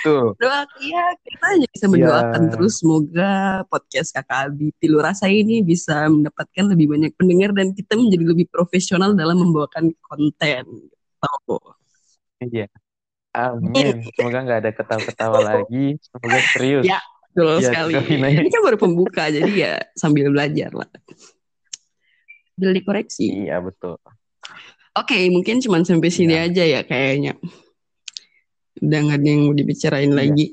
Tuh. 0.00 0.32
Doa 0.40 0.64
ya 0.80 1.04
kita 1.20 1.44
hanya 1.52 1.68
bisa 1.68 1.86
mendoakan 1.86 2.42
Ya. 2.48 2.50
terus 2.56 2.80
semoga 2.80 3.32
podcast 3.68 4.16
Kakak 4.16 4.48
Abi 4.48 4.72
Pilu 4.80 4.96
Rasa 4.96 5.28
ini 5.28 5.60
bisa 5.60 6.08
mendapatkan 6.08 6.72
lebih 6.72 6.96
banyak 6.96 7.12
pendengar 7.20 7.52
dan 7.52 7.76
kita 7.76 8.00
menjadi 8.00 8.24
lebih 8.24 8.48
profesional 8.48 9.12
dalam 9.12 9.36
membawakan 9.36 9.92
konten. 10.00 10.64
Gitu. 11.20 11.56
Iya. 12.40 12.66
Amin. 13.36 14.00
Semoga 14.16 14.38
nggak 14.42 14.58
ada 14.64 14.70
ketawa-ketawa 14.72 15.38
lagi. 15.52 16.00
Semoga 16.00 16.38
serius. 16.56 16.84
Ya, 16.88 16.98
Betul 17.30 17.62
Iya, 17.62 17.68
sekali. 17.70 17.94
Ini 18.40 18.48
kan 18.50 18.60
baru 18.64 18.76
pembuka 18.80 19.22
jadi 19.30 19.52
ya 19.52 19.72
sambil 19.94 20.32
belajar 20.34 20.72
lah. 20.74 20.88
Sambil 22.60 22.76
dikoreksi. 22.76 23.48
Iya 23.48 23.56
betul. 23.64 23.96
Oke, 24.92 25.16
mungkin 25.32 25.64
cuma 25.64 25.80
sampai 25.80 26.12
sini 26.12 26.36
Iya. 26.36 26.44
aja 26.52 26.64
ya 26.68 26.80
kayaknya. 26.84 27.32
Udah 28.84 28.98
nggak 29.00 29.16
ada 29.16 29.28
yang 29.32 29.40
mau 29.48 29.56
dibicarain 29.56 30.12
Iya. 30.12 30.18
lagi. 30.20 30.52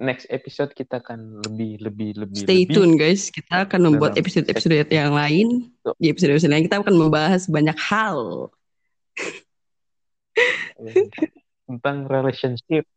Next 0.00 0.32
episode 0.32 0.72
kita 0.72 1.04
akan 1.04 1.44
lebih 1.44 1.84
lebih 1.84 2.24
lebih 2.24 2.40
Stay 2.40 2.64
lebih 2.64 2.72
tune 2.72 2.96
guys, 2.96 3.28
kita 3.28 3.68
akan 3.68 3.92
membuat 3.92 4.16
episode-episode 4.16 4.88
yang 4.88 5.12
lain. 5.12 5.68
Tuh. 5.84 5.92
Di 6.00 6.08
episode-episode 6.08 6.48
lain 6.48 6.64
kita 6.64 6.80
akan 6.80 6.96
membahas 6.96 7.44
banyak 7.52 7.76
hal. 7.76 8.48
tentang 11.68 12.08
relationship. 12.08 12.88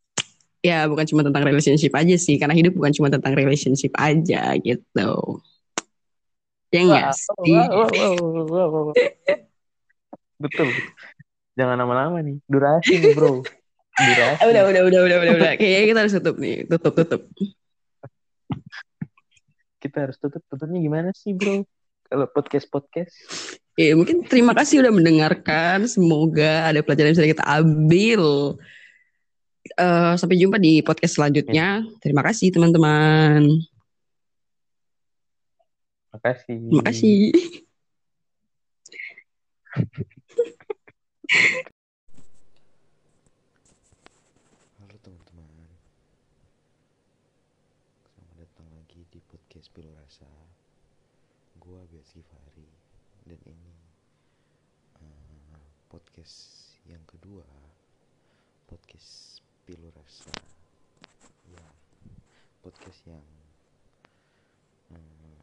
Ya, 0.64 0.88
bukan 0.88 1.04
cuma 1.12 1.28
tentang 1.28 1.44
relationship 1.44 1.92
aja 1.92 2.16
sih, 2.16 2.40
karena 2.40 2.56
hidup 2.56 2.72
bukan 2.72 2.96
cuma 2.96 3.12
tentang 3.12 3.36
relationship 3.36 3.92
aja 4.00 4.56
gitu. 4.64 5.44
Ya 6.74 6.82
nggak 6.82 7.14
sih? 7.14 7.54
wow, 7.54 7.88
wow, 7.88 8.14
wow, 8.18 8.46
wow, 8.46 8.68
wow. 8.90 8.96
Betul. 10.42 10.70
Jangan 11.56 11.76
lama-lama 11.80 12.20
nih. 12.20 12.38
Durasi 12.50 13.00
nih, 13.00 13.16
Bro. 13.16 13.42
Durasi. 14.12 14.40
Ah, 14.44 14.48
Udah, 14.52 14.64
udah, 14.68 14.82
udah, 14.84 15.02
udah, 15.08 15.18
udah, 15.24 15.34
udah. 15.40 15.52
Kayaknya 15.56 15.88
kita 15.88 16.00
harus 16.04 16.14
tutup 16.20 16.36
nih, 16.36 16.56
tutup, 16.68 16.94
tutup. 17.00 17.22
Kita 19.80 19.98
harus 20.04 20.18
tutup. 20.20 20.44
Tutupnya 20.52 20.80
gimana 20.84 21.10
sih, 21.16 21.32
Bro? 21.32 21.64
Kalau 22.06 22.28
podcast-podcast. 22.30 23.16
Ya, 23.76 23.92
mungkin 23.96 24.24
terima 24.28 24.56
kasih 24.56 24.84
udah 24.84 24.92
mendengarkan. 24.92 25.88
Semoga 25.88 26.72
ada 26.72 26.80
pelajaran 26.84 27.12
yang 27.12 27.18
bisa 27.20 27.34
kita 27.40 27.46
ambil. 27.48 28.24
Eh, 29.66 30.14
sampai 30.20 30.38
jumpa 30.38 30.62
di 30.62 30.84
podcast 30.86 31.18
selanjutnya. 31.18 31.84
Terima 32.04 32.22
kasih 32.22 32.54
teman-teman. 32.54 33.66
Makasih. 36.26 36.58
Terima 36.58 36.82
kasih. 36.90 37.22
Halo 44.80 44.96
teman-teman 45.02 45.70
Selamat 48.06 48.36
datang 48.38 48.70
lagi 48.74 49.02
di 49.10 49.20
podcast 49.26 49.68
Pilu 49.74 49.90
Rasa 49.94 50.30
Gua 51.58 51.82
Besi 51.90 52.22
Fari 52.22 52.70
Dan 53.26 53.42
ini 53.46 53.76
eh, 55.02 55.62
podcast 55.90 56.70
yang 56.86 57.02
kedua 57.10 57.46
Podcast 58.70 59.42
Pilu 59.66 59.90
Rasa 59.94 60.34
Ya 61.50 61.66
Podcast 62.62 63.02
yang 63.10 63.26
eh, 64.94 65.40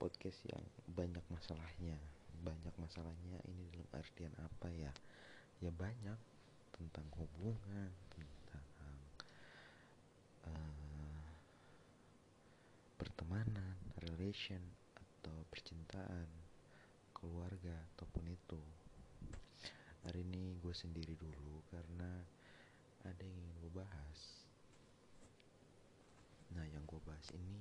Podcast 0.00 0.40
yang 0.48 0.64
banyak 0.88 1.24
masalahnya 1.28 1.96
Banyak 2.44 2.74
masalahnya 2.94 3.42
ini 3.50 3.66
dalam 3.74 3.90
artian 3.90 4.30
apa 4.38 4.70
ya? 4.70 4.94
Ya 5.58 5.74
banyak 5.74 6.14
tentang 6.70 7.02
hubungan, 7.18 7.90
tentang 8.06 8.66
eh, 10.46 11.26
pertemanan, 12.94 13.74
relation 13.98 14.62
atau 14.94 15.34
percintaan, 15.50 16.30
keluarga 17.10 17.74
ataupun 17.98 18.30
itu. 18.30 18.62
Hari 20.06 20.22
ini 20.22 20.54
gue 20.62 20.70
sendiri 20.70 21.18
dulu 21.18 21.66
karena 21.74 22.22
ada 23.02 23.22
yang 23.26 23.42
ingin 23.42 23.56
gue 23.58 23.74
bahas. 23.74 24.20
Nah 26.54 26.62
yang 26.62 26.86
gue 26.86 27.02
bahas 27.02 27.26
ini 27.34 27.58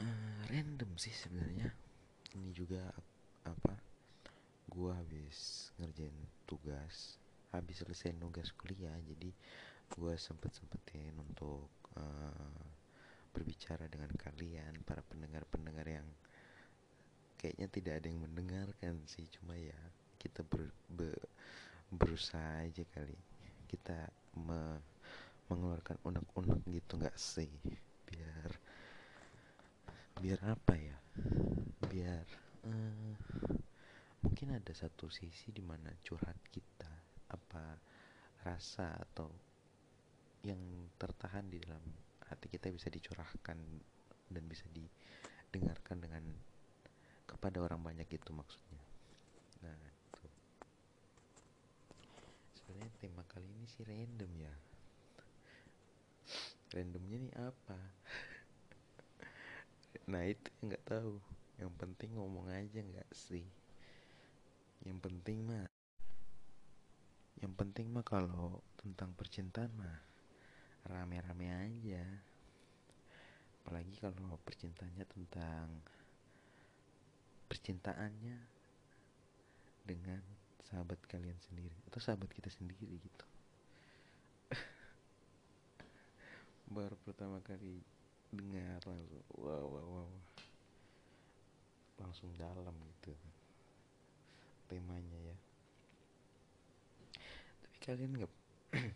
uh, 0.00 0.40
random 0.48 0.96
sih 0.96 1.12
sebenarnya. 1.12 1.68
Ini 2.32 2.56
juga 2.56 2.96
apa? 3.46 3.74
Gue 4.66 4.90
habis 4.92 5.70
ngerjain 5.78 6.14
tugas 6.44 7.22
habis 7.54 7.80
selesai 7.80 8.12
nugas 8.20 8.52
kuliah 8.52 8.92
jadi 9.06 9.32
gue 9.86 10.12
sempet 10.18 10.52
sempetin 10.52 11.14
untuk 11.16 11.70
uh, 11.96 12.60
berbicara 13.32 13.88
dengan 13.88 14.10
kalian 14.12 14.82
para 14.84 15.00
pendengar-pendengar 15.06 15.86
yang 15.88 16.08
kayaknya 17.40 17.68
tidak 17.70 17.94
ada 18.02 18.06
yang 18.10 18.20
mendengarkan 18.28 18.94
sih 19.06 19.24
cuma 19.30 19.54
ya 19.56 19.78
kita 20.26 20.42
ber, 20.42 20.74
be, 20.90 21.14
berusaha 21.92 22.66
aja 22.66 22.82
kali. 22.90 23.14
Kita 23.70 24.10
me, 24.42 24.80
mengeluarkan 25.46 26.02
unek-unek 26.02 26.60
gitu 26.66 26.98
nggak 26.98 27.14
sih? 27.14 27.50
Biar 28.10 28.50
biar 30.18 30.40
apa 30.50 30.74
ya? 30.74 30.96
Biar 31.86 32.26
uh, 32.66 33.14
mungkin 34.26 34.58
ada 34.58 34.72
satu 34.74 35.06
sisi 35.06 35.54
di 35.54 35.62
mana 35.62 35.94
curhat 36.02 36.36
kita 36.50 36.90
apa 37.30 37.78
rasa 38.42 38.94
atau 38.94 39.30
yang 40.46 40.58
tertahan 40.98 41.46
di 41.50 41.58
dalam 41.62 41.82
hati 42.26 42.46
kita 42.50 42.70
bisa 42.70 42.90
dicurahkan 42.90 43.58
dan 44.30 44.44
bisa 44.46 44.66
didengarkan 44.70 46.02
dengan 46.02 46.24
kepada 47.26 47.58
orang 47.62 47.82
banyak 47.82 48.06
itu 48.06 48.30
maksudnya. 48.30 48.82
Nah 49.62 49.78
sebenarnya 52.54 52.90
tema 53.02 53.22
kali 53.30 53.46
ini 53.46 53.66
sih 53.66 53.82
random 53.86 54.30
ya. 54.38 54.54
Randomnya 56.74 57.18
nih 57.22 57.34
apa? 57.38 57.78
Nah 60.06 60.22
itu 60.22 60.46
nggak 60.62 60.86
tahu 60.86 61.18
yang 61.56 61.72
penting 61.80 62.12
ngomong 62.12 62.52
aja 62.52 62.84
nggak 62.84 63.10
sih. 63.16 63.44
Yang 64.84 64.98
penting 65.08 65.48
mah 65.48 65.64
yang 67.40 67.52
penting 67.52 67.92
mah 67.92 68.04
kalau 68.04 68.64
tentang 68.80 69.12
percintaan 69.16 69.72
mah 69.76 70.00
rame-rame 70.88 71.48
aja. 71.52 72.04
Apalagi 73.64 73.96
kalau 73.98 74.38
percintaannya 74.44 75.04
tentang 75.08 75.68
percintaannya 77.48 78.36
dengan 79.86 80.20
sahabat 80.66 80.98
kalian 81.06 81.38
sendiri 81.46 81.74
atau 81.88 82.00
sahabat 82.02 82.30
kita 82.30 82.50
sendiri 82.52 83.00
gitu. 83.00 83.26
Baru 86.74 86.98
pertama 87.06 87.38
kali 87.42 87.80
dengar 88.34 88.82
langsung 88.82 89.22
wow 89.38 89.64
wow 89.70 89.86
wow 89.86 90.10
langsung 92.00 92.32
dalam 92.36 92.74
gitu. 92.90 93.12
Temanya 94.66 95.18
ya. 95.20 95.36
Tapi 97.62 97.76
kalian 97.80 98.12
nggak 98.20 98.32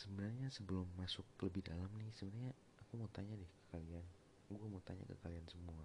sebenarnya 0.00 0.48
sebelum 0.50 0.88
masuk 0.98 1.24
lebih 1.40 1.62
dalam 1.64 1.88
nih 1.96 2.10
sebenarnya 2.16 2.52
aku 2.82 3.00
mau 3.00 3.10
tanya 3.12 3.34
deh 3.38 3.48
ke 3.48 3.62
kalian. 3.76 4.06
Gue 4.52 4.68
mau 4.68 4.82
tanya 4.84 5.04
ke 5.08 5.16
kalian 5.24 5.46
semua 5.48 5.84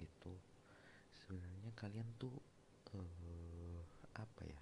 gitu. 0.00 0.32
Sebenarnya 1.24 1.70
kalian 1.76 2.08
tuh 2.16 2.32
uh, 2.96 3.80
apa 4.16 4.42
ya? 4.48 4.60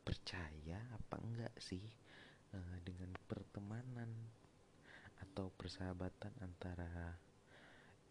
Percaya 0.00 0.78
apa 0.94 1.16
enggak 1.22 1.54
sih 1.58 1.82
uh, 2.54 2.76
dengan 2.86 3.10
pertemanan 3.26 4.10
atau 5.20 5.52
persahabatan 5.54 6.32
antara 6.40 7.18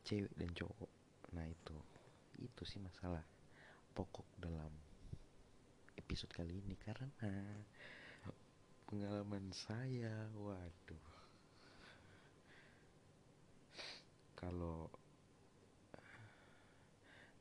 cewek 0.03 0.31
dan 0.35 0.51
cowok. 0.55 0.91
Nah 1.35 1.45
itu. 1.47 1.77
Itu 2.39 2.63
sih 2.63 2.79
masalah 2.79 3.23
pokok 3.91 4.25
dalam 4.39 4.71
episode 5.99 6.31
kali 6.31 6.63
ini 6.63 6.75
karena 6.79 7.09
pengalaman 8.87 9.51
saya 9.51 10.31
waduh. 10.33 11.07
Kalau 14.39 14.87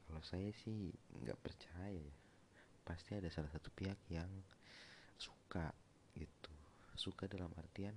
kalau 0.09 0.23
saya 0.25 0.51
sih 0.67 0.91
nggak 1.23 1.39
percaya 1.41 1.95
ya. 1.95 2.17
Pasti 2.83 3.15
ada 3.15 3.29
salah 3.29 3.53
satu 3.53 3.71
pihak 3.71 4.01
yang 4.11 4.29
suka 5.21 5.71
gitu. 6.19 6.53
Suka 6.99 7.31
dalam 7.31 7.55
artian 7.55 7.95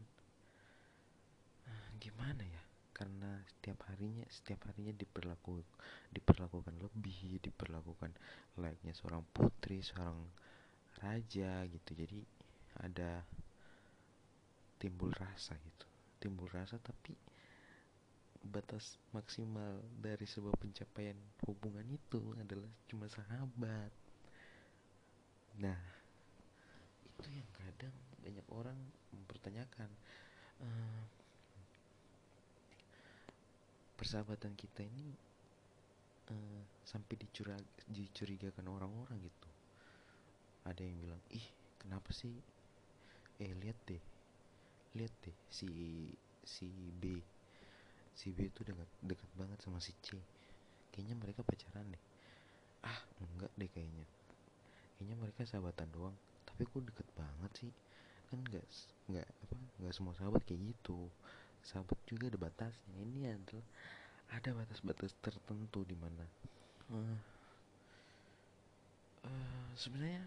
ah, 1.65 1.89
gimana 1.97 2.45
ya 2.45 2.70
karena 3.01 3.41
setiap 3.49 3.89
harinya 3.89 4.21
setiap 4.29 4.69
harinya 4.69 4.93
diperlaku 4.93 5.65
diperlakukan 6.13 6.77
lebih 6.77 7.41
diperlakukan 7.41 8.13
layaknya 8.61 8.93
seorang 8.93 9.25
putri 9.33 9.81
seorang 9.81 10.21
raja 11.01 11.65
gitu 11.65 11.97
jadi 11.97 12.21
ada 12.85 13.25
timbul 14.77 15.09
rasa 15.17 15.57
gitu 15.57 15.85
timbul 16.21 16.45
rasa 16.53 16.77
tapi 16.77 17.17
batas 18.41 18.97
maksimal 19.13 19.81
dari 20.01 20.25
sebuah 20.25 20.57
pencapaian 20.57 21.17
hubungan 21.45 21.85
itu 21.85 22.33
adalah 22.41 22.69
cuma 22.89 23.05
sahabat. 23.05 23.93
Nah, 25.61 25.77
itu 27.05 27.29
yang 27.29 27.49
kadang 27.53 27.93
banyak 28.17 28.47
orang 28.49 28.77
mempertanyakan 29.13 29.89
uh, 30.65 31.05
persahabatan 34.01 34.57
kita 34.57 34.81
ini 34.81 35.13
uh, 36.33 36.61
sampai 36.81 37.21
dicurag 37.21 37.61
dicurigakan 37.85 38.65
orang-orang 38.65 39.21
gitu. 39.21 39.49
Ada 40.65 40.81
yang 40.81 40.97
bilang, 40.97 41.21
ih 41.29 41.45
kenapa 41.77 42.09
sih? 42.09 42.33
Eh 43.37 43.53
lihat 43.61 43.77
deh, 43.85 44.01
lihat 44.97 45.13
deh 45.21 45.37
si 45.53 45.69
si 46.41 46.65
B 46.97 47.21
si 48.17 48.33
B 48.33 48.49
itu 48.49 48.65
dekat 48.65 48.89
dekat 49.05 49.29
banget 49.37 49.61
sama 49.61 49.77
si 49.77 49.93
C. 50.01 50.17
Kayaknya 50.89 51.15
mereka 51.21 51.45
pacaran 51.45 51.85
deh. 51.85 52.03
Ah 52.81 52.99
enggak 53.21 53.53
deh 53.53 53.69
kayaknya. 53.69 54.05
Kayaknya 54.97 55.17
mereka 55.21 55.45
sahabatan 55.45 55.89
doang. 55.93 56.17
Tapi 56.49 56.65
kok 56.65 56.81
deket 56.85 57.07
banget 57.13 57.51
sih? 57.53 57.71
Kan 58.33 58.41
enggak 58.45 58.65
enggak 59.09 59.29
apa 59.29 59.53
enggak 59.77 59.93
semua 59.93 60.13
sahabat 60.17 60.41
kayak 60.45 60.73
gitu 60.73 61.09
sahabat 61.65 61.97
juga 62.09 62.29
ada 62.29 62.39
batasnya. 62.39 62.95
Ini 63.01 63.37
adalah 63.37 63.65
ada 64.31 64.49
batas-batas 64.55 65.11
tertentu 65.19 65.83
di 65.83 65.95
mana 65.99 66.23
uh, 66.95 67.17
uh, 69.27 69.69
sebenarnya 69.75 70.23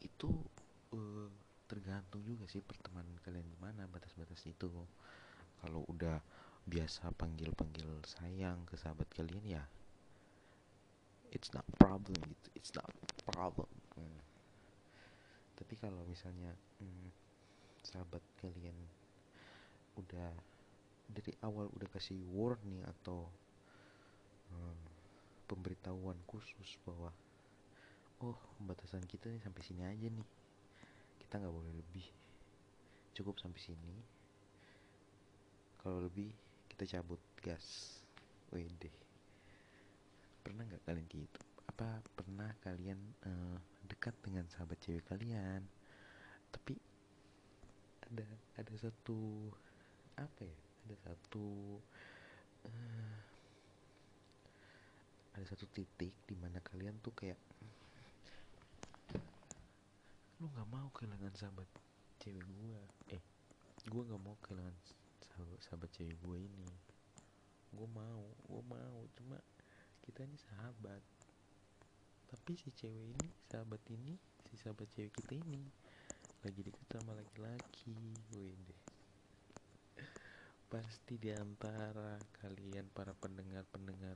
itu 0.00 0.30
uh, 0.94 1.28
tergantung 1.66 2.22
juga 2.22 2.46
sih 2.46 2.62
pertemanan 2.62 3.14
kalian 3.26 3.46
di 3.46 3.58
mana 3.58 3.86
batas-batas 3.90 4.42
itu. 4.46 4.70
Kalau 5.60 5.84
udah 5.92 6.18
biasa 6.64 7.12
panggil-panggil 7.16 8.04
sayang 8.06 8.64
ke 8.68 8.78
sahabat 8.78 9.08
kalian 9.12 9.44
ya 9.44 9.64
it's 11.30 11.54
not 11.54 11.64
problem 11.78 12.18
gitu. 12.26 12.48
It's 12.58 12.72
not 12.74 12.90
problem. 13.26 13.70
Hmm. 13.98 14.22
tapi 15.60 15.76
kalau 15.76 16.00
misalnya 16.08 16.56
hmm, 16.80 17.12
sahabat 17.84 18.24
kalian 18.40 18.74
udah 19.98 20.30
dari 21.10 21.34
awal 21.42 21.66
udah 21.74 21.88
kasih 21.90 22.22
warning 22.30 22.86
atau 22.86 23.26
hmm, 24.50 24.78
pemberitahuan 25.50 26.18
khusus 26.30 26.78
bahwa 26.86 27.10
oh 28.22 28.38
batasan 28.62 29.02
kita 29.08 29.26
nih 29.26 29.42
sampai 29.42 29.62
sini 29.64 29.82
aja 29.82 30.06
nih. 30.06 30.28
Kita 31.18 31.42
nggak 31.42 31.54
boleh 31.54 31.72
lebih. 31.74 32.06
Cukup 33.16 33.38
sampai 33.42 33.58
sini. 33.58 33.94
Kalau 35.80 35.98
lebih 36.04 36.30
kita 36.70 36.98
cabut 36.98 37.20
gas. 37.42 37.98
Wede. 38.50 38.90
Pernah 40.42 40.66
nggak 40.66 40.82
kalian 40.82 41.06
gitu? 41.06 41.40
Apa 41.70 42.02
pernah 42.18 42.50
kalian 42.66 42.98
uh, 43.26 43.58
dekat 43.86 44.14
dengan 44.26 44.46
sahabat 44.50 44.78
cewek 44.82 45.06
kalian? 45.06 45.62
Tapi 46.50 46.74
ada 48.10 48.26
ada 48.58 48.74
satu 48.74 49.50
apa 50.16 50.42
ya? 50.42 50.58
Ada 50.88 50.96
satu 51.12 51.78
uh, 52.66 53.16
ada 55.36 55.44
satu 55.46 55.68
titik 55.70 56.14
di 56.26 56.34
mana 56.34 56.58
kalian 56.64 56.98
tuh 57.04 57.14
kayak 57.14 57.38
lu 60.40 60.48
nggak 60.48 60.68
mau 60.72 60.88
kehilangan 60.96 61.34
sahabat 61.36 61.68
cewek 62.18 62.42
gua. 62.58 62.80
Eh 63.12 63.22
gua 63.92 64.02
nggak 64.08 64.22
mau 64.24 64.36
kehilangan 64.40 64.76
sahabat, 65.40 65.58
sahabat 65.64 65.90
cewek 65.96 66.16
gue 66.20 66.36
ini. 66.36 66.68
Gue 67.72 67.88
mau 67.96 68.24
gue 68.44 68.62
mau 68.68 68.98
cuma 69.16 69.38
kita 70.04 70.26
ini 70.26 70.36
sahabat. 70.36 71.02
Tapi 72.28 72.52
si 72.60 72.68
cewek 72.76 73.16
ini 73.16 73.28
sahabat 73.48 73.82
ini 73.88 74.14
si 74.50 74.54
sahabat 74.60 74.88
cewek 74.92 75.12
kita 75.16 75.38
ini 75.38 75.64
lagi 76.44 76.60
deket 76.60 76.86
sama 76.92 77.16
laki-laki. 77.16 77.96
Gue 78.28 78.52
deh 78.68 78.79
pasti 80.70 81.18
di 81.18 81.34
antara 81.34 82.14
kalian 82.38 82.86
para 82.94 83.10
pendengar-pendengar. 83.18 84.14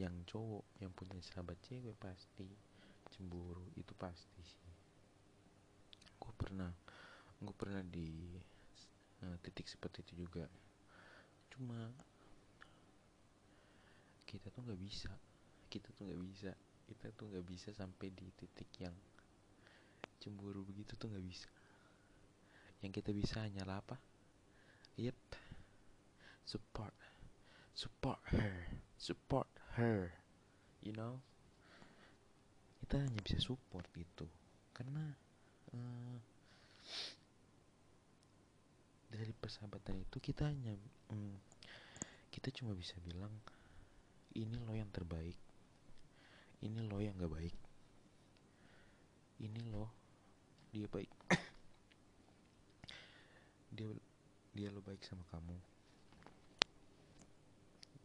Yang 0.00 0.32
cowok 0.32 0.64
yang 0.80 0.88
punya 0.96 1.20
sahabat 1.20 1.60
cewek 1.68 1.92
pasti 2.00 2.48
cemburu 3.12 3.68
itu 3.76 3.92
pasti 3.92 4.40
sih. 4.40 4.72
Gue 6.16 6.32
pernah 6.32 6.72
gue 7.38 7.54
pernah 7.54 7.84
di 7.84 8.40
uh, 9.20 9.36
titik 9.44 9.68
seperti 9.68 10.00
itu 10.08 10.24
juga. 10.24 10.48
Cuma 11.52 11.92
kita 14.24 14.48
tuh 14.48 14.64
nggak 14.64 14.80
bisa 14.80 15.12
kita 15.68 15.92
tuh 15.92 16.08
nggak 16.08 16.22
bisa 16.24 16.52
kita 16.88 17.12
tuh 17.12 17.28
nggak 17.28 17.44
bisa 17.44 17.68
sampai 17.76 18.08
di 18.16 18.32
titik 18.32 18.68
yang 18.80 18.96
cemburu 20.24 20.64
begitu 20.64 20.96
tuh 20.96 21.12
nggak 21.12 21.26
bisa. 21.28 21.52
Yang 22.80 23.04
kita 23.04 23.10
bisa 23.12 23.44
hanyalah 23.44 23.84
apa 23.84 24.07
yep. 24.98 25.14
Support. 26.42 26.90
Support 27.72 28.18
her. 28.34 28.66
Support 28.98 29.46
her. 29.78 30.10
You 30.82 30.92
know? 30.98 31.22
Kita 32.82 32.98
hanya 32.98 33.22
bisa 33.22 33.38
support 33.38 33.86
gitu. 33.94 34.26
Karena 34.74 35.14
uh, 35.70 36.16
dari 39.12 39.30
persahabatan 39.30 40.02
itu 40.02 40.18
kita 40.18 40.50
hanya 40.50 40.74
um, 41.14 41.38
kita 42.34 42.50
cuma 42.50 42.74
bisa 42.74 42.98
bilang 43.06 43.30
ini 44.34 44.58
lo 44.66 44.74
yang 44.74 44.90
terbaik. 44.90 45.38
Ini 46.58 46.90
lo 46.90 46.98
yang 46.98 47.14
gak 47.14 47.30
baik. 47.30 47.56
Ini 49.46 49.60
lo 49.70 49.94
dia 50.74 50.90
baik. 50.90 51.12
Dia 53.78 53.86
dia 54.58 54.74
lo 54.74 54.82
baik 54.82 54.98
sama 55.06 55.22
kamu. 55.30 55.54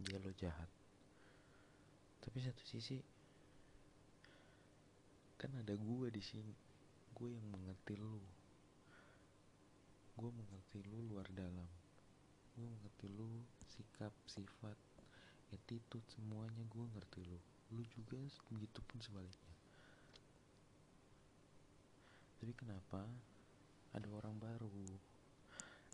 Dia 0.05 0.21
lo 0.21 0.29
jahat. 0.37 0.69
Tapi 2.21 2.37
satu 2.45 2.61
sisi 2.61 3.01
kan 5.41 5.49
ada 5.57 5.73
gue 5.73 6.07
di 6.13 6.21
sini. 6.21 6.53
Gue 7.17 7.33
yang 7.33 7.49
mengerti 7.49 7.97
lo. 7.97 8.21
Gue 10.13 10.29
mengerti 10.29 10.85
lo 10.93 11.01
luar 11.09 11.25
dalam. 11.33 11.65
Gue 12.53 12.69
mengerti 12.69 13.09
lo 13.17 13.49
sikap 13.73 14.13
sifat 14.29 14.77
attitude 15.49 16.05
semuanya 16.13 16.61
gue 16.69 16.85
ngerti 16.93 17.25
lo. 17.33 17.41
Lu 17.73 17.81
juga 17.97 18.21
begitu 18.53 18.77
pun 18.85 19.01
sebaliknya. 19.01 19.57
Tapi 22.37 22.53
kenapa 22.53 23.09
ada 23.97 24.07
orang 24.13 24.37
baru 24.37 24.69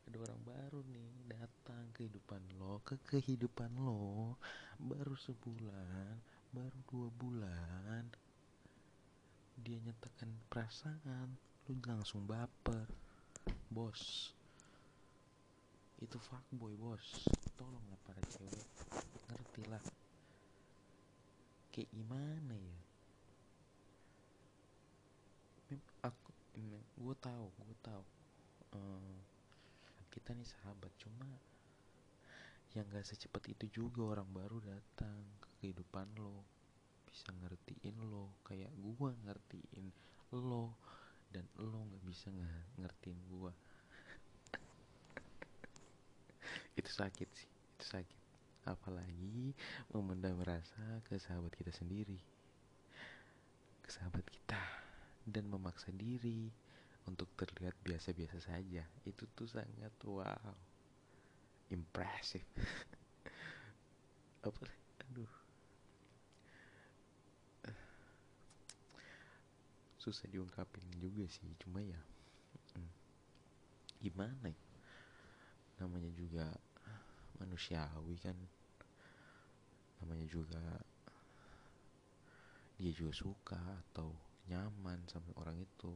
ada 0.09 0.25
orang 0.25 0.41
baru 0.41 0.81
nih 0.89 1.13
datang. 1.29 1.85
Kehidupan 1.93 2.41
lo 2.57 2.81
ke 2.81 2.97
kehidupan 3.05 3.77
lo 3.77 4.33
baru 4.81 5.13
sebulan 5.13 6.17
baru 6.49 6.79
dua 6.89 7.07
bulan 7.13 8.09
dia 9.61 9.77
nyatakan 9.85 10.33
perasaan 10.49 11.37
lu 11.69 11.77
langsung 11.85 12.25
baper. 12.25 12.89
Bos 13.69 14.33
itu 16.01 16.17
fuckboy 16.17 16.73
bos. 16.73 17.29
Tolonglah 17.53 18.01
para 18.01 18.23
cewek 18.33 18.65
ngerti 19.29 19.61
lah 19.69 19.83
kayak 21.69 21.89
gimana 21.93 22.55
ya? 22.57 22.77
Aku 26.09 26.33
gue 26.97 27.15
tahu 27.21 27.45
gue 27.61 27.77
tahu 27.85 28.03
uh, 28.73 29.18
kita 30.29 30.37
nih 30.37 30.53
sahabat 30.61 30.93
cuma 31.01 31.25
yang 32.77 32.85
gak 32.93 33.01
secepat 33.01 33.49
itu 33.49 33.81
juga 33.81 34.13
orang 34.13 34.29
baru 34.29 34.61
datang 34.61 35.25
ke 35.41 35.49
kehidupan 35.57 36.05
lo 36.21 36.45
bisa 37.09 37.33
ngertiin 37.33 37.97
lo 37.97 38.37
kayak 38.45 38.69
gue 38.77 39.09
ngertiin 39.25 39.89
lo 40.37 40.77
dan 41.33 41.49
lo 41.57 41.81
nggak 41.81 42.05
bisa 42.05 42.29
ngertiin 42.77 43.17
gue 43.25 43.53
itu 46.77 46.91
sakit 46.93 47.29
sih 47.33 47.49
itu 47.49 47.85
sakit. 47.89 48.21
Apalagi 48.69 49.57
memendam 49.89 50.37
rasa 50.45 51.01
ke 51.09 51.17
sahabat 51.17 51.57
kita 51.57 51.73
sendiri 51.73 52.21
ke 53.81 53.89
sahabat 53.89 54.29
kita 54.29 54.61
dan 55.25 55.49
memaksa 55.49 55.89
diri 55.89 56.53
untuk 57.09 57.33
terlihat 57.33 57.73
biasa-biasa 57.81 58.37
saja. 58.37 58.85
Itu 59.01 59.25
tuh 59.33 59.49
sangat 59.49 59.93
wow. 60.05 60.53
Impresif 61.69 62.45
apa 64.47 64.65
aduh. 65.05 65.33
Susah 69.99 70.25
diungkapin 70.31 70.85
juga 70.97 71.27
sih 71.29 71.45
cuma 71.61 71.83
ya 71.83 71.99
hmm, 72.73 72.89
gimana 74.01 74.49
ya? 74.49 74.61
Namanya 75.83 76.09
juga 76.13 76.45
manusiawi 77.37 78.17
kan. 78.21 78.37
Namanya 80.01 80.25
juga 80.25 80.61
dia 82.79 82.95
juga 82.95 83.11
suka 83.11 83.59
atau 83.59 84.15
nyaman 84.47 85.03
sama 85.11 85.35
orang 85.35 85.59
itu 85.59 85.91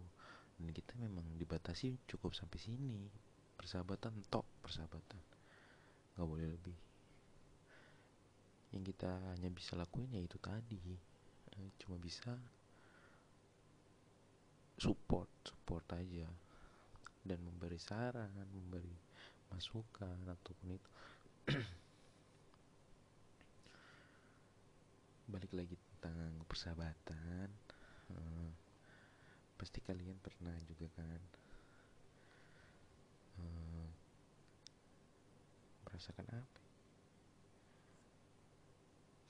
dan 0.57 0.69
kita 0.69 0.93
memang 1.01 1.25
dibatasi 1.37 1.97
cukup 2.05 2.37
sampai 2.37 2.59
sini. 2.61 3.09
Persahabatan 3.57 4.13
tok 4.29 4.45
persahabatan. 4.61 5.21
Nggak 6.15 6.27
boleh 6.27 6.47
lebih. 6.49 6.77
Yang 8.73 8.83
kita 8.93 9.11
hanya 9.37 9.49
bisa 9.53 9.75
lakuin 9.77 10.13
ya 10.13 10.21
itu 10.21 10.37
tadi. 10.37 10.97
Eh, 11.53 11.69
cuma 11.81 11.97
bisa 11.97 12.37
support 14.77 15.29
support 15.45 15.85
aja. 15.93 16.27
Dan 17.23 17.39
memberi 17.39 17.79
saran 17.79 18.29
memberi 18.51 18.93
masukan 19.53 20.17
ataupun 20.27 20.75
itu. 20.75 20.89
Balik 25.33 25.53
lagi 25.55 25.79
tentang 25.79 26.43
persahabatan. 26.45 27.49
Uh, 28.11 28.62
pasti 29.63 29.79
kalian 29.79 30.19
pernah 30.19 30.51
juga 30.67 30.91
kan 30.99 31.21
uh, 33.39 33.87
merasakan 35.87 36.27
apa? 36.35 36.61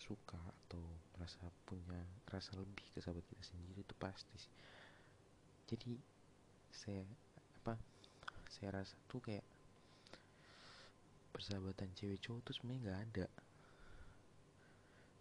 Suka 0.01 0.41
atau 0.41 0.81
merasa 1.13 1.37
punya 1.69 2.01
rasa 2.25 2.57
lebih 2.57 2.81
ke 2.97 2.99
sahabat 3.05 3.21
kita 3.29 3.45
sendiri 3.45 3.85
itu 3.85 3.93
pasti 4.01 4.33
sih. 4.41 4.53
Jadi 5.69 6.01
saya 6.73 7.05
apa 7.61 7.77
saya 8.49 8.81
rasa 8.81 8.97
tuh 9.05 9.21
kayak 9.21 9.45
persahabatan 11.29 11.93
cewek 11.93 12.17
cowok 12.25 12.41
tuh 12.41 12.57
sebenarnya 12.57 12.81
nggak 12.81 12.99
ada. 13.05 13.27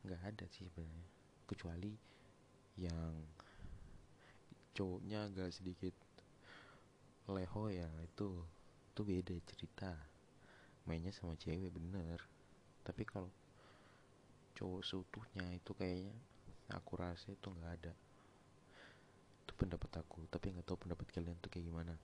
Nggak 0.09 0.23
ada 0.25 0.45
sih 0.57 0.65
sebenarnya. 0.73 1.05
Kecuali 1.45 1.93
yang 2.81 3.42
cowoknya 4.73 5.29
agak 5.29 5.53
sedikit 5.53 5.93
leho 7.29 7.71
ya 7.71 7.89
itu 8.03 8.29
itu 8.93 9.01
beda 9.05 9.37
cerita. 9.49 9.93
Mainnya 10.85 11.15
sama 11.15 11.39
cewek 11.39 11.73
bener. 11.73 12.21
Tapi 12.83 13.07
kalau 13.07 13.31
cowok 14.59 14.83
seutuhnya 14.85 15.47
itu 15.57 15.73
kayaknya 15.73 16.13
aku 16.73 17.01
rasa 17.01 17.33
itu 17.33 17.49
nggak 17.49 17.73
ada. 17.81 17.95
Itu 19.45 19.53
pendapat 19.57 20.03
aku 20.03 20.29
tapi 20.29 20.53
nggak 20.53 20.67
tahu 20.67 20.89
pendapat 20.89 21.07
kalian 21.09 21.39
tuh 21.41 21.49
kayak 21.49 21.69
gimana. 21.69 21.95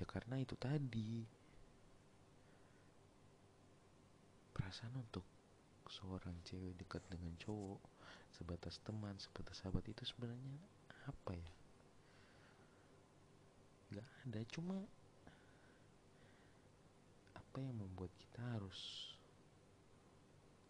Ya 0.00 0.04
karena 0.06 0.40
itu 0.40 0.54
tadi. 0.54 1.26
Perasaan 4.54 4.94
untuk 4.96 5.24
seorang 5.88 6.36
cewek 6.44 6.76
dekat 6.76 7.00
dengan 7.08 7.32
cowok 7.40 7.80
sebatas 8.36 8.76
teman 8.84 9.16
sebatas 9.16 9.56
sahabat 9.64 9.82
itu 9.88 10.04
sebenarnya 10.04 10.77
apa 11.08 11.32
ya? 11.32 11.52
Nggak 13.88 14.08
ada 14.28 14.40
cuma 14.52 14.76
apa 17.32 17.56
yang 17.64 17.74
membuat 17.80 18.12
kita 18.20 18.44
harus 18.44 19.10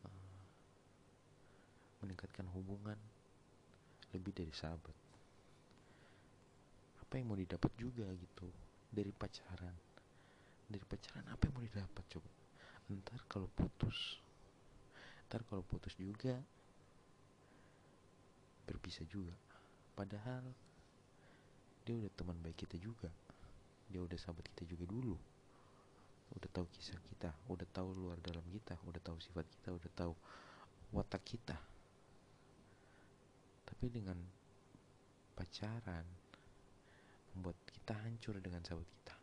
uh, 0.07 0.39
meningkatkan 2.07 2.47
hubungan 2.55 2.97
lebih 4.15 4.31
dari 4.31 4.55
sahabat? 4.55 4.95
Apa 7.03 7.19
yang 7.19 7.35
mau 7.35 7.39
didapat 7.41 7.73
juga 7.75 8.07
gitu 8.15 8.47
dari 8.95 9.11
pacaran? 9.11 9.75
Dari 10.71 10.85
pacaran 10.87 11.27
apa 11.27 11.43
yang 11.51 11.55
mau 11.59 11.65
didapat 11.67 12.05
coba? 12.15 12.31
Ntar 12.89 13.21
kalau 13.27 13.51
putus 13.53 14.23
ntar 15.29 15.45
kalau 15.45 15.61
putus 15.61 15.93
juga 16.01 16.41
berpisah 18.65 19.05
juga 19.13 19.37
padahal 19.99 20.47
dia 21.83 21.99
udah 21.99 22.13
teman 22.15 22.39
baik 22.39 22.63
kita 22.63 22.79
juga. 22.79 23.11
Dia 23.91 23.99
udah 23.99 24.15
sahabat 24.15 24.47
kita 24.55 24.63
juga 24.71 24.87
dulu. 24.87 25.19
Udah 26.39 26.51
tahu 26.55 26.71
kisah 26.71 26.95
kita 27.11 27.35
udah 27.51 27.67
tahu 27.75 27.99
luar 27.99 28.15
dalam 28.23 28.45
kita 28.55 28.79
udah 28.87 29.03
tahu 29.03 29.19
sifat 29.19 29.43
kita 29.59 29.75
udah 29.75 29.91
tahu 29.99 30.15
watak 30.95 31.27
kita. 31.27 31.59
Tapi 33.67 33.87
dengan 33.91 34.23
pacaran 35.35 36.07
membuat 37.35 37.59
kita 37.67 37.99
hancur 37.99 38.39
dengan 38.39 38.63
sahabat 38.63 38.87
kita. 38.87 39.17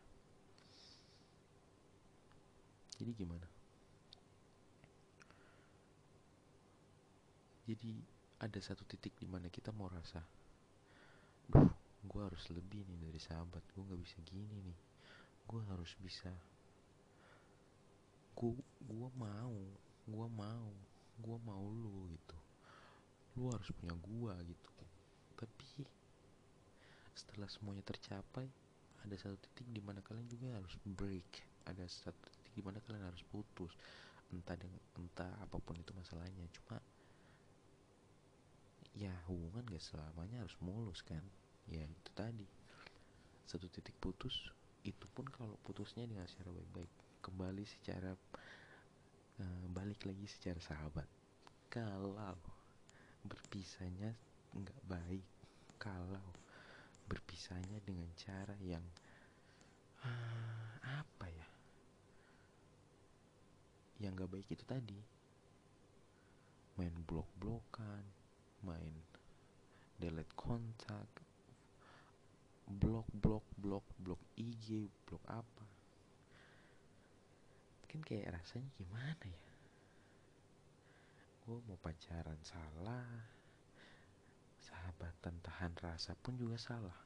Jadi 3.00 3.10
gimana? 3.16 3.48
Jadi 7.64 7.90
ada 8.42 8.60
satu 8.60 8.84
titik 8.84 9.16
di 9.16 9.24
mana 9.24 9.48
kita 9.48 9.72
mau 9.72 9.88
rasa 9.88 10.35
duh 11.50 11.70
gue 12.06 12.22
harus 12.22 12.44
lebih 12.48 12.86
nih 12.86 12.98
dari 13.10 13.20
sahabat. 13.20 13.60
Gue 13.74 13.82
nggak 13.84 14.00
bisa 14.00 14.16
gini 14.24 14.56
nih. 14.62 14.78
Gue 15.44 15.60
harus 15.68 15.92
bisa. 16.00 16.32
Gue 18.32 18.56
gue 18.80 19.08
mau 19.18 19.56
gue 20.06 20.28
mau 20.32 20.70
gue 21.20 21.38
mau 21.44 21.64
lu 21.66 22.08
gitu. 22.14 22.38
Lu 23.36 23.52
harus 23.52 23.68
punya 23.76 23.92
gue 23.92 24.34
gitu. 24.48 24.70
Tapi 25.36 25.84
setelah 27.16 27.48
semuanya 27.48 27.84
tercapai 27.84 28.48
ada 29.04 29.14
satu 29.16 29.36
titik 29.38 29.68
di 29.70 29.82
mana 29.84 30.00
kalian 30.00 30.26
juga 30.30 30.56
harus 30.56 30.72
break. 30.82 31.44
Ada 31.68 31.84
satu 31.84 32.26
titik 32.32 32.52
di 32.56 32.62
mana 32.64 32.78
kalian 32.80 33.04
harus 33.04 33.22
putus. 33.28 33.76
Entah 34.32 34.56
dengan 34.56 34.80
entah 34.96 35.30
apa 35.42 35.60
pun 35.60 35.76
itu 35.76 35.92
masalahnya. 35.92 36.48
Cuma 36.54 36.80
ya 38.96 39.12
hubungan 39.28 39.60
gak 39.68 39.84
selamanya 39.84 40.40
harus 40.40 40.56
mulus 40.64 41.04
kan? 41.04 41.20
Ya 41.68 41.84
itu 41.84 42.10
tadi. 42.16 42.48
Satu 43.44 43.68
titik 43.68 43.94
putus 44.00 44.48
itu 44.88 45.04
pun 45.12 45.28
kalau 45.28 45.60
putusnya 45.68 46.08
dengan 46.08 46.24
secara 46.24 46.50
baik-baik. 46.56 46.90
Kembali 47.20 47.64
secara 47.68 48.16
uh, 49.44 49.64
balik 49.76 50.08
lagi 50.08 50.24
secara 50.24 50.58
sahabat. 50.64 51.04
Kalau 51.68 52.16
berpisahnya 53.26 54.16
nggak 54.56 54.82
baik 54.88 55.26
kalau 55.76 56.24
berpisahnya 57.10 57.82
dengan 57.84 58.08
cara 58.16 58.56
yang 58.64 58.82
uh, 60.00 60.72
apa 60.80 61.26
ya? 61.28 61.48
Yang 64.00 64.12
nggak 64.24 64.32
baik 64.32 64.48
itu 64.48 64.64
tadi. 64.64 65.00
Main 66.80 66.96
blok-blokan 67.04 68.15
main. 68.66 68.94
Delete 69.96 70.34
kontak 70.34 71.06
blok 72.66 73.06
blok 73.14 73.46
blok 73.54 73.86
blok 74.02 74.18
IG 74.34 74.90
blok 75.06 75.22
apa. 75.30 75.64
Kan 77.86 78.02
kayak 78.02 78.34
rasanya 78.34 78.66
gimana 78.74 79.24
ya? 79.24 79.46
Gue 81.46 81.62
mau 81.70 81.78
pacaran 81.78 82.42
salah. 82.42 83.06
Sahabatan 84.58 85.38
tahan 85.46 85.78
rasa 85.78 86.18
pun 86.18 86.34
juga 86.34 86.58
salah. 86.58 86.98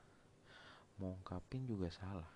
Mau 0.97 1.13
ungkapin 1.13 1.69
juga 1.69 1.93
salah. 1.93 2.33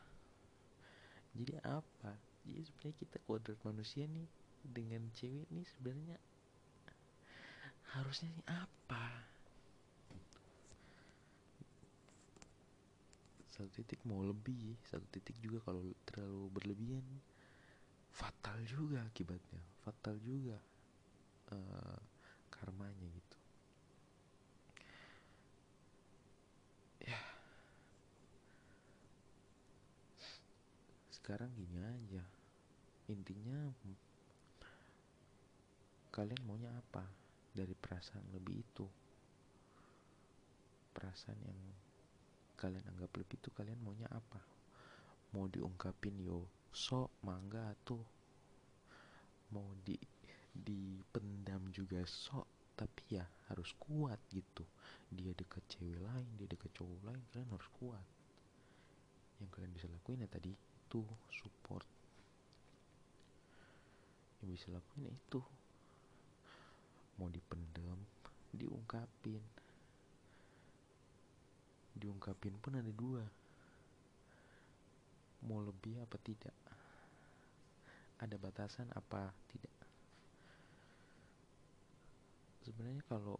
Jadi 1.32 1.56
apa? 1.64 2.12
Jadi 2.44 2.60
sebenarnya 2.60 2.96
kita 3.00 3.16
kodrat 3.24 3.56
manusia 3.64 4.04
nih 4.04 4.28
dengan 4.60 5.08
cewek 5.16 5.48
nih 5.48 5.64
sebenarnya 5.64 6.20
harusnya 7.92 8.32
ini 8.32 8.44
apa? 8.48 9.04
Satu 13.52 13.68
titik 13.70 14.00
mau 14.08 14.24
lebih 14.24 14.74
satu 14.88 15.04
titik 15.12 15.36
juga 15.44 15.60
kalau 15.62 15.84
terlalu 16.08 16.48
berlebihan. 16.50 17.04
Fatal 18.14 18.62
juga 18.62 19.02
akibatnya 19.02 19.74
fatal 19.84 20.16
juga 20.24 20.56
uh, 21.52 22.00
karmanya 22.48 23.04
gitu. 23.04 23.38
Ya. 27.04 27.20
Sekarang 31.12 31.52
gini 31.52 31.84
aja. 31.84 32.24
Intinya 33.12 33.76
kalian 36.08 36.40
maunya 36.48 36.72
apa 36.72 37.04
dari 37.54 37.72
perasaan 37.78 38.34
lebih 38.34 38.66
itu. 38.66 38.86
Perasaan 40.90 41.38
yang 41.46 41.60
kalian 42.58 42.82
anggap 42.90 43.14
lebih 43.14 43.38
itu 43.38 43.48
kalian 43.54 43.78
maunya 43.86 44.10
apa? 44.10 44.42
Mau 45.38 45.46
diungkapin 45.46 46.18
yo 46.18 46.50
sok 46.74 47.22
mangga 47.22 47.70
tuh 47.86 48.02
mau 49.54 49.70
di 49.86 49.94
dipendam 50.50 51.70
juga 51.70 52.02
sok 52.02 52.74
tapi 52.74 53.18
ya 53.18 53.26
harus 53.50 53.70
kuat 53.78 54.18
gitu. 54.34 54.66
Dia 55.14 55.30
deket 55.34 55.62
cewek 55.70 56.02
lain 56.02 56.26
dia 56.34 56.50
deket 56.50 56.74
cowok 56.74 57.00
lain 57.06 57.22
kalian 57.30 57.50
harus 57.54 57.70
kuat. 57.78 58.06
Yang 59.38 59.50
kalian 59.54 59.72
bisa 59.74 59.86
lakuin 59.90 60.26
ya 60.26 60.30
tadi 60.30 60.50
itu 60.50 61.02
support. 61.30 61.86
Yang 64.42 64.50
bisa 64.58 64.66
lakuin 64.74 65.06
ya 65.06 65.14
itu 65.14 65.40
mau 67.18 67.30
dipendam 67.30 67.98
diungkapin. 68.54 69.42
Diungkapin 71.94 72.54
pun 72.58 72.78
ada 72.78 72.90
dua. 72.90 73.22
Mau 75.44 75.60
lebih 75.60 76.00
apa 76.00 76.16
tidak? 76.22 76.54
Ada 78.18 78.34
batasan 78.40 78.88
apa 78.94 79.30
tidak? 79.52 79.74
Sebenarnya 82.64 83.04
kalau 83.04 83.36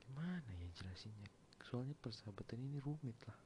gimana 0.00 0.50
ya 0.56 0.68
jelasinnya? 0.80 1.28
Soalnya 1.68 1.92
persahabatan 2.00 2.64
ini 2.64 2.80
rumit 2.80 3.18
lah. 3.28 3.36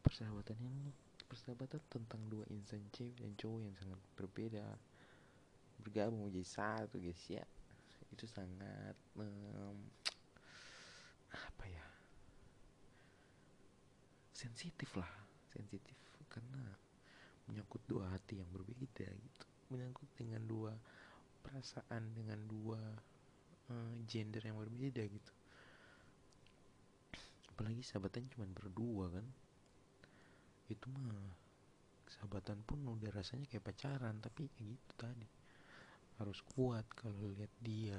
Persahabatan 0.00 0.56
ini 0.56 0.88
persahabatan 1.28 1.82
tentang 1.92 2.22
dua 2.32 2.48
insan 2.48 2.80
cewek 2.96 3.12
dan 3.20 3.36
cowok 3.36 3.60
yang 3.60 3.74
sangat 3.76 4.00
berbeda 4.16 4.64
bergabung 5.80 6.28
menjadi 6.28 6.46
satu 6.46 6.96
guys 7.00 7.24
ya. 7.26 7.44
Itu 8.12 8.28
sangat 8.30 8.94
um, 9.18 9.78
apa 11.34 11.64
ya? 11.66 11.84
Sensitif 14.34 14.90
lah 14.94 15.10
sensitif. 15.54 15.96
Karena 16.30 16.62
menyangkut 17.46 17.82
dua 17.86 18.10
hati 18.10 18.42
yang 18.42 18.50
berbeda 18.50 19.06
gitu. 19.06 19.46
Menyangkut 19.70 20.10
dengan 20.18 20.42
dua 20.46 20.74
perasaan 21.46 22.10
dengan 22.16 22.40
dua 22.48 22.80
uh, 23.70 23.94
gender 24.10 24.42
yang 24.42 24.58
berbeda 24.58 25.02
gitu. 25.06 25.32
Apalagi 27.54 27.86
sahabatan 27.86 28.26
cuma 28.34 28.50
berdua 28.50 29.14
kan. 29.14 29.26
Itu 30.66 30.90
mah 30.90 31.44
sahabatan 32.10 32.62
pun 32.66 32.82
udah 32.82 33.10
rasanya 33.10 33.46
kayak 33.50 33.64
pacaran 33.74 34.18
tapi 34.22 34.46
kayak 34.54 34.78
gitu 34.78 34.92
tadi 34.94 35.26
harus 36.22 36.38
kuat 36.54 36.86
kalau 36.94 37.26
lihat 37.34 37.50
dia 37.58 37.98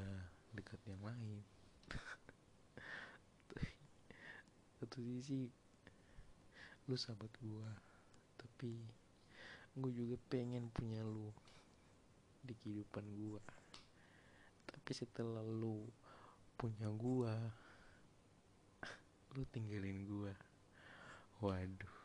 dekat 0.55 0.79
yang 0.87 1.03
lain. 1.03 1.43
Satu 4.79 5.03
sisi 5.03 5.51
lu 6.85 6.95
sahabat 6.95 7.33
gua 7.41 7.73
tapi 8.39 8.77
gue 9.75 9.91
juga 9.91 10.15
pengen 10.29 10.69
punya 10.71 11.03
lu 11.03 11.33
di 12.45 12.55
kehidupan 12.55 13.03
gua. 13.19 13.43
Tapi 14.63 14.91
setelah 14.95 15.43
lu 15.43 15.83
punya 16.55 16.87
gua 16.95 17.35
lu 19.35 19.43
tinggalin 19.51 20.07
gua. 20.07 20.31
Waduh 21.43 21.95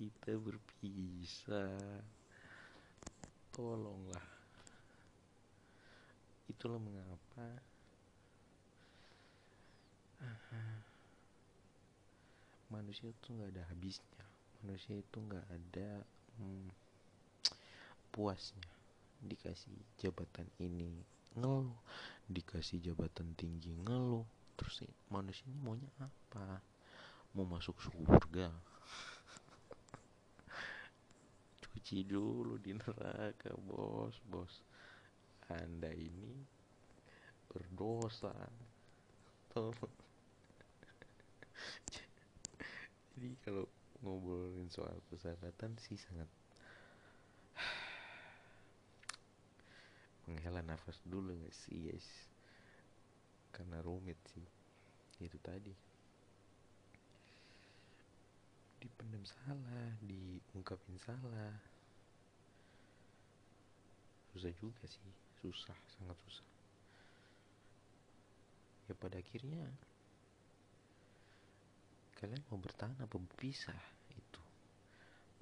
kita 0.00 0.36
berpisah. 0.40 2.00
Tolonglah 3.52 4.35
itulah 6.56 6.80
mengapa? 6.80 7.60
Manusia 12.72 13.12
itu 13.12 13.36
nggak 13.36 13.52
ada 13.52 13.68
habisnya. 13.68 14.24
Manusia 14.64 14.96
itu 14.96 15.20
nggak 15.20 15.44
ada 15.52 16.00
hmm, 16.40 16.72
puasnya. 18.08 18.72
Dikasih 19.20 19.76
jabatan 20.00 20.48
ini 20.56 21.04
ngeluh 21.36 21.76
dikasih 22.26 22.80
jabatan 22.80 23.36
tinggi 23.36 23.76
ngeluh. 23.84 24.24
Terus 24.56 24.88
manusia 25.12 25.44
ini 25.52 25.60
maunya 25.60 25.92
apa? 26.00 26.64
Mau 27.36 27.44
masuk 27.44 27.76
surga? 27.84 28.48
Dicuci 31.60 32.08
dulu 32.08 32.56
di 32.56 32.72
neraka 32.72 33.52
bos 33.60 34.16
bos 34.24 34.64
anda 35.50 35.90
ini 35.94 36.42
berdosa. 37.50 38.34
Tolong 39.50 39.74
jadi 43.16 43.32
kalau 43.48 43.64
ngobrolin 44.04 44.68
soal 44.68 45.00
persahabatan 45.08 45.72
sih 45.80 45.96
sangat 45.96 46.28
menghela 50.28 50.60
nafas 50.60 51.00
dulu 51.08 51.32
gak 51.32 51.56
sih 51.56 51.88
guys? 51.88 52.04
Karena 53.56 53.80
rumit 53.80 54.20
sih. 54.36 54.44
Itu 55.24 55.40
tadi. 55.40 55.72
Dipendam 58.84 59.24
salah 59.24 59.96
diungkapin 60.04 61.00
salah. 61.00 61.56
Susah 64.36 64.52
juga 64.60 64.84
sih 64.84 65.25
susah 65.46 65.78
sangat 65.94 66.18
susah. 66.26 66.48
Ya 68.90 68.94
pada 68.98 69.18
akhirnya 69.22 69.62
kalian 72.18 72.42
mau 72.50 72.58
bertahan 72.58 72.98
apa 72.98 73.14
berpisah 73.14 73.78
itu. 74.10 74.42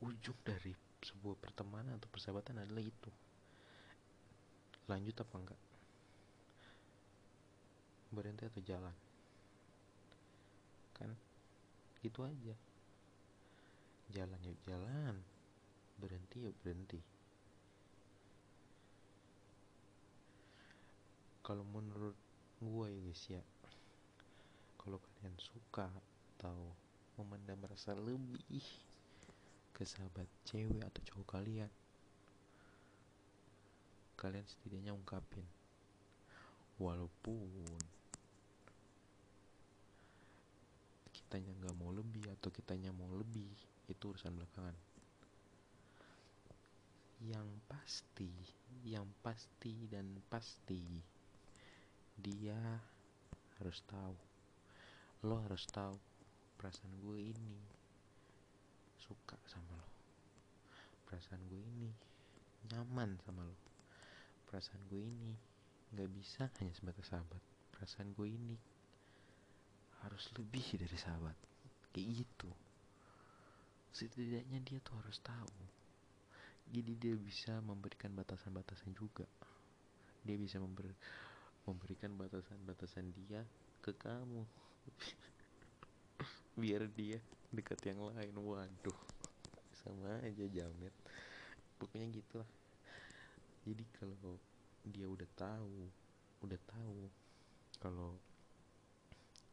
Ujung 0.05 0.37
dari 0.45 0.77
sebuah 1.01 1.37
pertemanan 1.41 1.97
atau 1.97 2.09
persahabatan 2.13 2.61
adalah 2.61 2.85
itu. 2.85 3.11
Lanjut 4.93 5.17
apa 5.17 5.35
enggak? 5.41 5.61
Berhenti 8.13 8.45
atau 8.45 8.61
jalan? 8.61 8.97
Kan 10.93 11.11
gitu 12.05 12.21
aja. 12.21 12.57
Jalan 14.13 14.41
yuk 14.45 14.61
jalan. 14.69 15.17
Berhenti 15.97 16.45
yuk 16.45 16.57
berhenti 16.61 17.14
kalau 21.45 21.63
menurut 21.69 22.17
gue 22.65 22.87
ya 22.89 23.01
guys 23.05 23.25
ya 23.29 23.43
kalau 24.81 24.97
kalian 24.97 25.37
suka 25.37 25.93
atau 26.41 26.73
memandang 27.21 27.61
merasa 27.61 27.93
lebih 27.93 28.65
ke 29.77 29.85
sahabat 29.85 30.27
cewek 30.49 30.81
atau 30.81 31.01
cowok 31.05 31.29
kalian 31.39 31.71
kalian 34.25 34.49
setidaknya 34.49 34.97
ungkapin. 34.97 35.45
Walaupun 36.81 37.77
kitanya 41.13 41.53
nggak 41.61 41.77
mau 41.77 41.93
lebih 41.93 42.25
atau 42.41 42.49
kitanya 42.49 42.89
mau 42.97 43.13
lebih 43.13 43.53
itu 43.85 44.05
urusan 44.09 44.33
belakangan. 44.33 44.73
Yang 47.21 47.49
pasti 47.69 48.33
yang 48.89 49.05
pasti 49.21 49.85
dan 49.93 50.09
pasti 50.33 50.83
dia 52.19 52.59
harus 53.59 53.83
tahu. 53.89 54.17
Lo 55.25 55.41
harus 55.43 55.65
tahu 55.71 55.97
perasaan 56.61 56.95
gue 57.03 57.19
ini. 57.33 57.59
Suka 59.01 59.37
sama 59.49 59.75
lo. 59.77 59.89
Perasaan 61.05 61.43
gue 61.49 61.61
ini 61.61 61.91
nyaman 62.73 63.21
sama 63.25 63.45
lo. 63.45 63.57
Perasaan 64.49 64.81
gue 64.89 65.03
ini 65.03 65.33
nggak 65.95 66.11
bisa 66.11 66.49
hanya 66.61 66.73
sebatas 66.73 67.11
sahabat. 67.11 67.43
Perasaan 67.75 68.15
gue 68.15 68.29
ini 68.31 68.57
harus 70.05 70.29
lebih 70.37 70.65
dari 70.81 70.99
sahabat. 70.99 71.37
Kayak 71.95 72.25
gitu. 72.25 72.51
Setidaknya 73.95 74.59
dia 74.65 74.79
tuh 74.83 74.99
harus 74.99 75.23
tahu. 75.23 75.55
Jadi 76.73 76.97
dia 76.97 77.15
bisa 77.15 77.61
memberikan 77.61 78.11
batasan-batasan 78.17 78.97
juga. 78.97 79.29
Dia 80.25 80.41
bisa 80.41 80.57
member 80.57 80.89
memberikan 81.65 82.13
batasan-batasan 82.17 83.13
dia 83.13 83.45
ke 83.81 83.93
kamu. 83.97 84.45
Biar 86.61 86.87
dia 86.93 87.19
dekat 87.51 87.81
yang 87.89 88.05
lain. 88.13 88.35
Waduh 88.37 89.01
sama 89.75 90.21
aja 90.25 90.47
jamet. 90.49 90.95
Pokoknya 91.81 92.09
gitulah. 92.13 92.51
Jadi 93.65 93.85
kalau 93.97 94.37
dia 94.85 95.09
udah 95.09 95.29
tahu 95.33 95.89
udah 96.45 96.61
tahu 96.69 97.09
kalau 97.81 98.13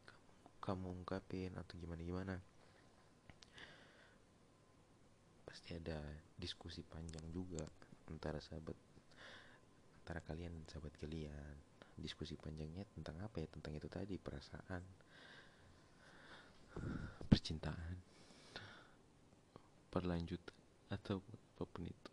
kamu, 0.03 0.59
kamu 0.59 0.88
ungkapin 0.99 1.51
atau 1.55 1.80
gimana 1.80 2.03
gimana 2.03 2.36
pasti 5.47 5.72
ada 5.72 6.03
diskusi 6.36 6.84
panjang 6.84 7.24
juga 7.32 7.64
antara 8.12 8.43
sahabat 8.43 8.76
antara 10.03 10.20
kalian 10.28 10.51
dan 10.51 10.66
sahabat 10.68 10.91
kalian 10.99 11.55
diskusi 12.02 12.36
panjangnya 12.36 12.84
tentang 12.97 13.22
apa 13.22 13.39
ya? 13.39 13.47
Tentang 13.47 13.78
itu 13.78 13.88
tadi 13.88 14.18
perasaan 14.18 14.84
percintaan. 17.32 17.97
Perlanjutan 19.91 20.56
atau 20.91 21.20
apa 21.24 21.64
pun 21.68 21.84
itu. 21.88 22.12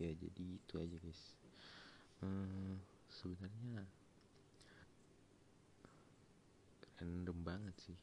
Ya 0.00 0.12
jadi 0.16 0.44
itu 0.56 0.74
aja 0.80 0.96
guys. 1.00 1.22
Hmm, 2.20 2.80
sebenarnya 3.08 3.84
random 7.00 7.38
banget 7.44 7.76
sih. 7.80 7.98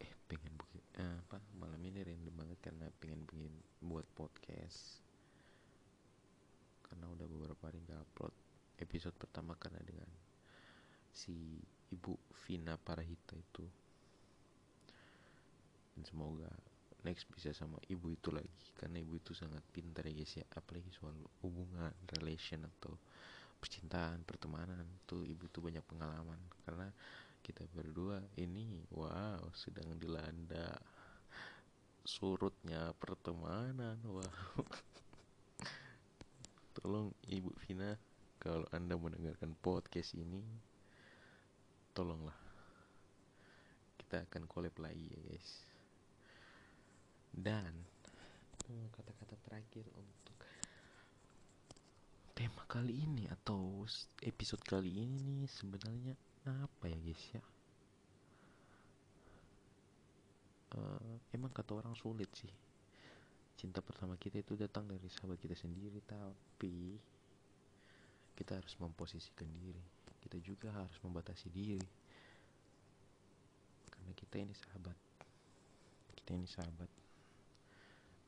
Eh 0.00 0.12
pengen 0.28 0.52
bikin 0.56 0.82
eh, 1.00 1.16
apa 1.24 1.40
malam 1.56 1.80
ini 1.84 2.04
random 2.04 2.34
banget 2.36 2.58
karena 2.60 2.88
pengen 3.00 3.24
bikin 3.28 3.52
buat 3.84 4.04
podcast. 4.16 5.00
Karena 6.88 7.08
udah 7.08 7.26
beberapa 7.28 7.62
hari 7.68 7.80
nggak 7.84 8.00
upload 8.12 8.41
episode 9.02 9.18
pertama 9.18 9.58
karena 9.58 9.82
dengan 9.82 10.06
si 11.10 11.58
ibu 11.90 12.14
Vina 12.46 12.78
Parahita 12.78 13.34
itu. 13.34 13.66
Dan 15.90 16.06
semoga 16.06 16.46
next 17.02 17.26
bisa 17.34 17.50
sama 17.50 17.82
ibu 17.90 18.14
itu 18.14 18.30
lagi 18.30 18.62
karena 18.78 19.02
ibu 19.02 19.18
itu 19.18 19.34
sangat 19.34 19.58
pintar 19.74 20.06
ya 20.06 20.14
guys 20.14 20.38
ya. 20.38 20.46
Apalagi 20.54 20.86
soal 20.94 21.18
hubungan 21.42 21.90
relation 22.14 22.62
atau 22.62 22.94
percintaan 23.58 24.22
pertemanan 24.22 24.86
tuh 25.02 25.26
ibu 25.26 25.50
tuh 25.50 25.66
banyak 25.66 25.82
pengalaman. 25.82 26.38
Karena 26.62 26.86
kita 27.42 27.66
berdua 27.74 28.22
ini 28.38 28.86
wow 28.94 29.50
sedang 29.50 29.98
dilanda 29.98 30.78
surutnya 32.06 32.94
pertemanan 33.02 33.98
wow. 34.06 34.62
Tolong 36.78 37.10
ibu 37.26 37.50
Vina 37.66 37.98
kalau 38.42 38.66
anda 38.74 38.98
mendengarkan 38.98 39.54
podcast 39.62 40.18
ini 40.18 40.42
tolonglah. 41.94 42.34
Kita 43.94 44.26
akan 44.26 44.50
collab 44.50 44.74
lagi 44.82 45.14
ya 45.14 45.20
guys. 45.30 45.50
Dan 47.30 47.70
hmm, 48.66 48.90
kata-kata 48.98 49.38
terakhir 49.46 49.86
untuk 49.94 50.34
tema 52.34 52.66
kali 52.66 53.06
ini 53.06 53.30
atau 53.30 53.86
episode 54.26 54.66
kali 54.66 54.90
ini 54.90 55.22
nih 55.22 55.46
sebenarnya 55.46 56.18
apa 56.42 56.90
ya 56.90 56.98
guys 56.98 57.24
ya? 57.30 57.42
Uh, 60.74 61.14
emang 61.30 61.54
kata 61.54 61.78
orang 61.78 61.94
sulit 61.94 62.32
sih. 62.34 62.50
Cinta 63.54 63.78
pertama 63.78 64.18
kita 64.18 64.42
itu 64.42 64.58
datang 64.58 64.90
dari 64.90 65.06
sahabat 65.06 65.38
kita 65.38 65.54
sendiri 65.54 66.02
tapi 66.02 66.98
kita 68.32 68.56
harus 68.58 68.74
memposisikan 68.80 69.48
diri. 69.52 69.84
Kita 70.22 70.38
juga 70.40 70.72
harus 70.72 70.96
membatasi 71.04 71.48
diri. 71.52 71.82
Karena 73.92 74.12
kita 74.16 74.36
ini 74.40 74.54
sahabat. 74.56 74.98
Kita 76.16 76.30
ini 76.32 76.48
sahabat. 76.48 76.90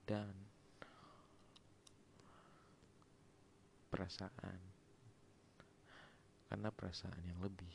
Dan 0.04 0.34
perasaan. 3.88 4.58
Karena 6.50 6.68
perasaan 6.68 7.24
yang 7.24 7.40
lebih. 7.40 7.74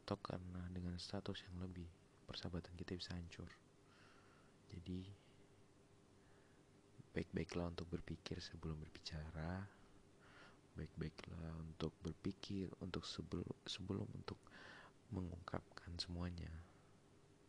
Atau 0.00 0.18
karena 0.18 0.66
dengan 0.74 0.98
status 0.98 1.46
yang 1.46 1.62
lebih 1.62 1.86
persahabatan 2.26 2.74
kita 2.74 2.98
bisa 2.98 3.14
hancur. 3.14 3.50
Jadi 4.70 5.02
baik-baiklah 7.10 7.74
untuk 7.74 7.90
berpikir 7.90 8.38
sebelum 8.38 8.78
berbicara 8.78 9.79
baik-baiklah 10.80 11.52
untuk 11.60 11.92
berpikir 12.00 12.72
untuk 12.80 13.04
sebelum 13.04 13.44
sebelum 13.68 14.08
untuk 14.16 14.40
mengungkapkan 15.12 15.92
semuanya. 16.00 16.48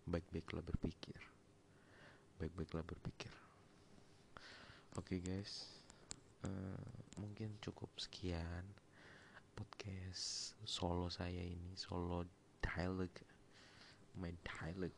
Baik-baiklah 0.03 0.59
berpikir. 0.59 1.15
Baik-baiklah 2.43 2.83
berpikir. 2.83 3.31
Oke 4.99 5.15
okay, 5.15 5.19
guys. 5.23 5.71
Uh, 6.43 6.83
mungkin 7.15 7.55
cukup 7.63 7.87
sekian 7.95 8.67
podcast 9.55 10.57
solo 10.67 11.07
saya 11.07 11.39
ini 11.39 11.77
solo 11.77 12.27
dialogue 12.59 13.15
my 14.19 14.35
dialogue 14.43 14.97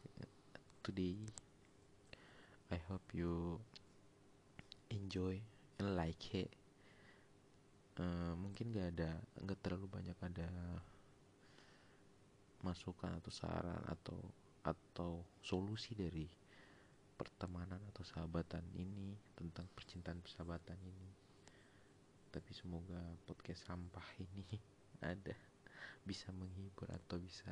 today. 0.82 1.22
I 2.74 2.82
hope 2.90 3.06
you 3.14 3.62
enjoy 4.90 5.46
and 5.78 5.94
like 5.94 6.34
it 6.34 6.63
uh, 8.00 8.34
mungkin 8.40 8.74
gak 8.74 8.90
ada 8.98 9.12
nggak 9.44 9.60
terlalu 9.62 9.86
banyak 9.90 10.18
ada 10.18 10.50
masukan 12.64 13.12
atau 13.20 13.32
saran 13.34 13.84
atau 13.92 14.18
atau 14.64 15.20
solusi 15.44 15.92
dari 15.92 16.24
pertemanan 17.20 17.80
atau 17.92 18.08
sahabatan 18.08 18.64
ini 18.80 19.14
tentang 19.36 19.68
percintaan 19.76 20.24
persahabatan 20.24 20.80
ini. 20.80 21.10
Tapi 22.32 22.52
semoga 22.56 22.98
podcast 23.28 23.68
sampah 23.68 24.08
ini 24.18 24.48
ada 25.14 25.36
bisa 26.08 26.32
menghibur 26.32 26.88
atau 26.88 27.20
bisa 27.20 27.52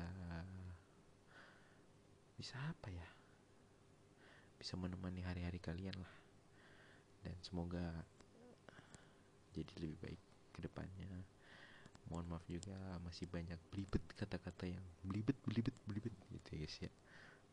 bisa 2.40 2.56
apa 2.58 2.88
ya? 2.88 3.10
Bisa 4.56 4.80
menemani 4.80 5.22
hari-hari 5.28 5.60
kalian 5.60 6.00
lah. 6.00 6.16
Dan 7.22 7.36
semoga 7.44 7.84
jadi 9.52 9.74
lebih 9.84 10.00
baik 10.00 10.31
ke 10.52 10.60
depannya. 10.64 11.10
Mohon 12.12 12.36
maaf 12.36 12.46
juga 12.52 12.76
masih 13.08 13.28
banyak 13.32 13.56
belibet 13.72 14.04
kata-kata 14.20 14.68
yang 14.68 14.84
belibet 15.08 15.38
belibet 15.48 15.76
belibet 15.88 16.12
gitu 16.32 16.48
ya 16.56 16.58
guys 16.68 16.78
ya. 16.84 16.92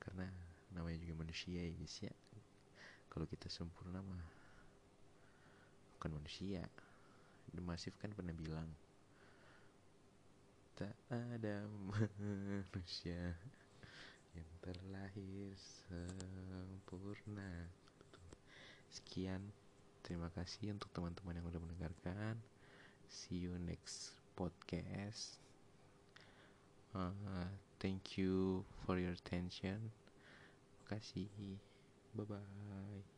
Karena 0.03 0.27
namanya 0.75 0.99
juga 0.99 1.15
manusia 1.23 1.63
ya 1.63 1.73
guys 1.79 1.97
ya. 2.03 2.13
Kalau 3.07 3.27
kita 3.31 3.47
sempurna 3.47 4.03
mah 4.03 4.25
bukan 5.99 6.19
manusia. 6.19 6.67
The 7.55 7.65
Masif 7.65 7.97
kan 7.97 8.13
pernah 8.13 8.37
bilang 8.37 8.69
tak 10.77 10.95
ada 11.11 11.67
manusia 11.91 13.35
yang 14.37 14.51
terlahir 14.63 15.55
sempurna. 15.87 17.67
Sekian. 18.91 19.43
Terima 20.03 20.31
kasih 20.33 20.73
untuk 20.73 20.89
teman-teman 20.95 21.37
yang 21.37 21.47
udah 21.51 21.61
mendengarkan 21.61 22.39
see 23.09 23.37
you 23.37 23.53
next 23.59 24.13
podcast. 24.39 25.39
Uh, 26.95 27.11
thank 27.81 28.19
you 28.19 28.65
for 28.85 28.99
your 28.99 29.13
attention. 29.13 29.91
Kasih 30.89 31.29
bye 32.17 32.25
bye 32.27 33.18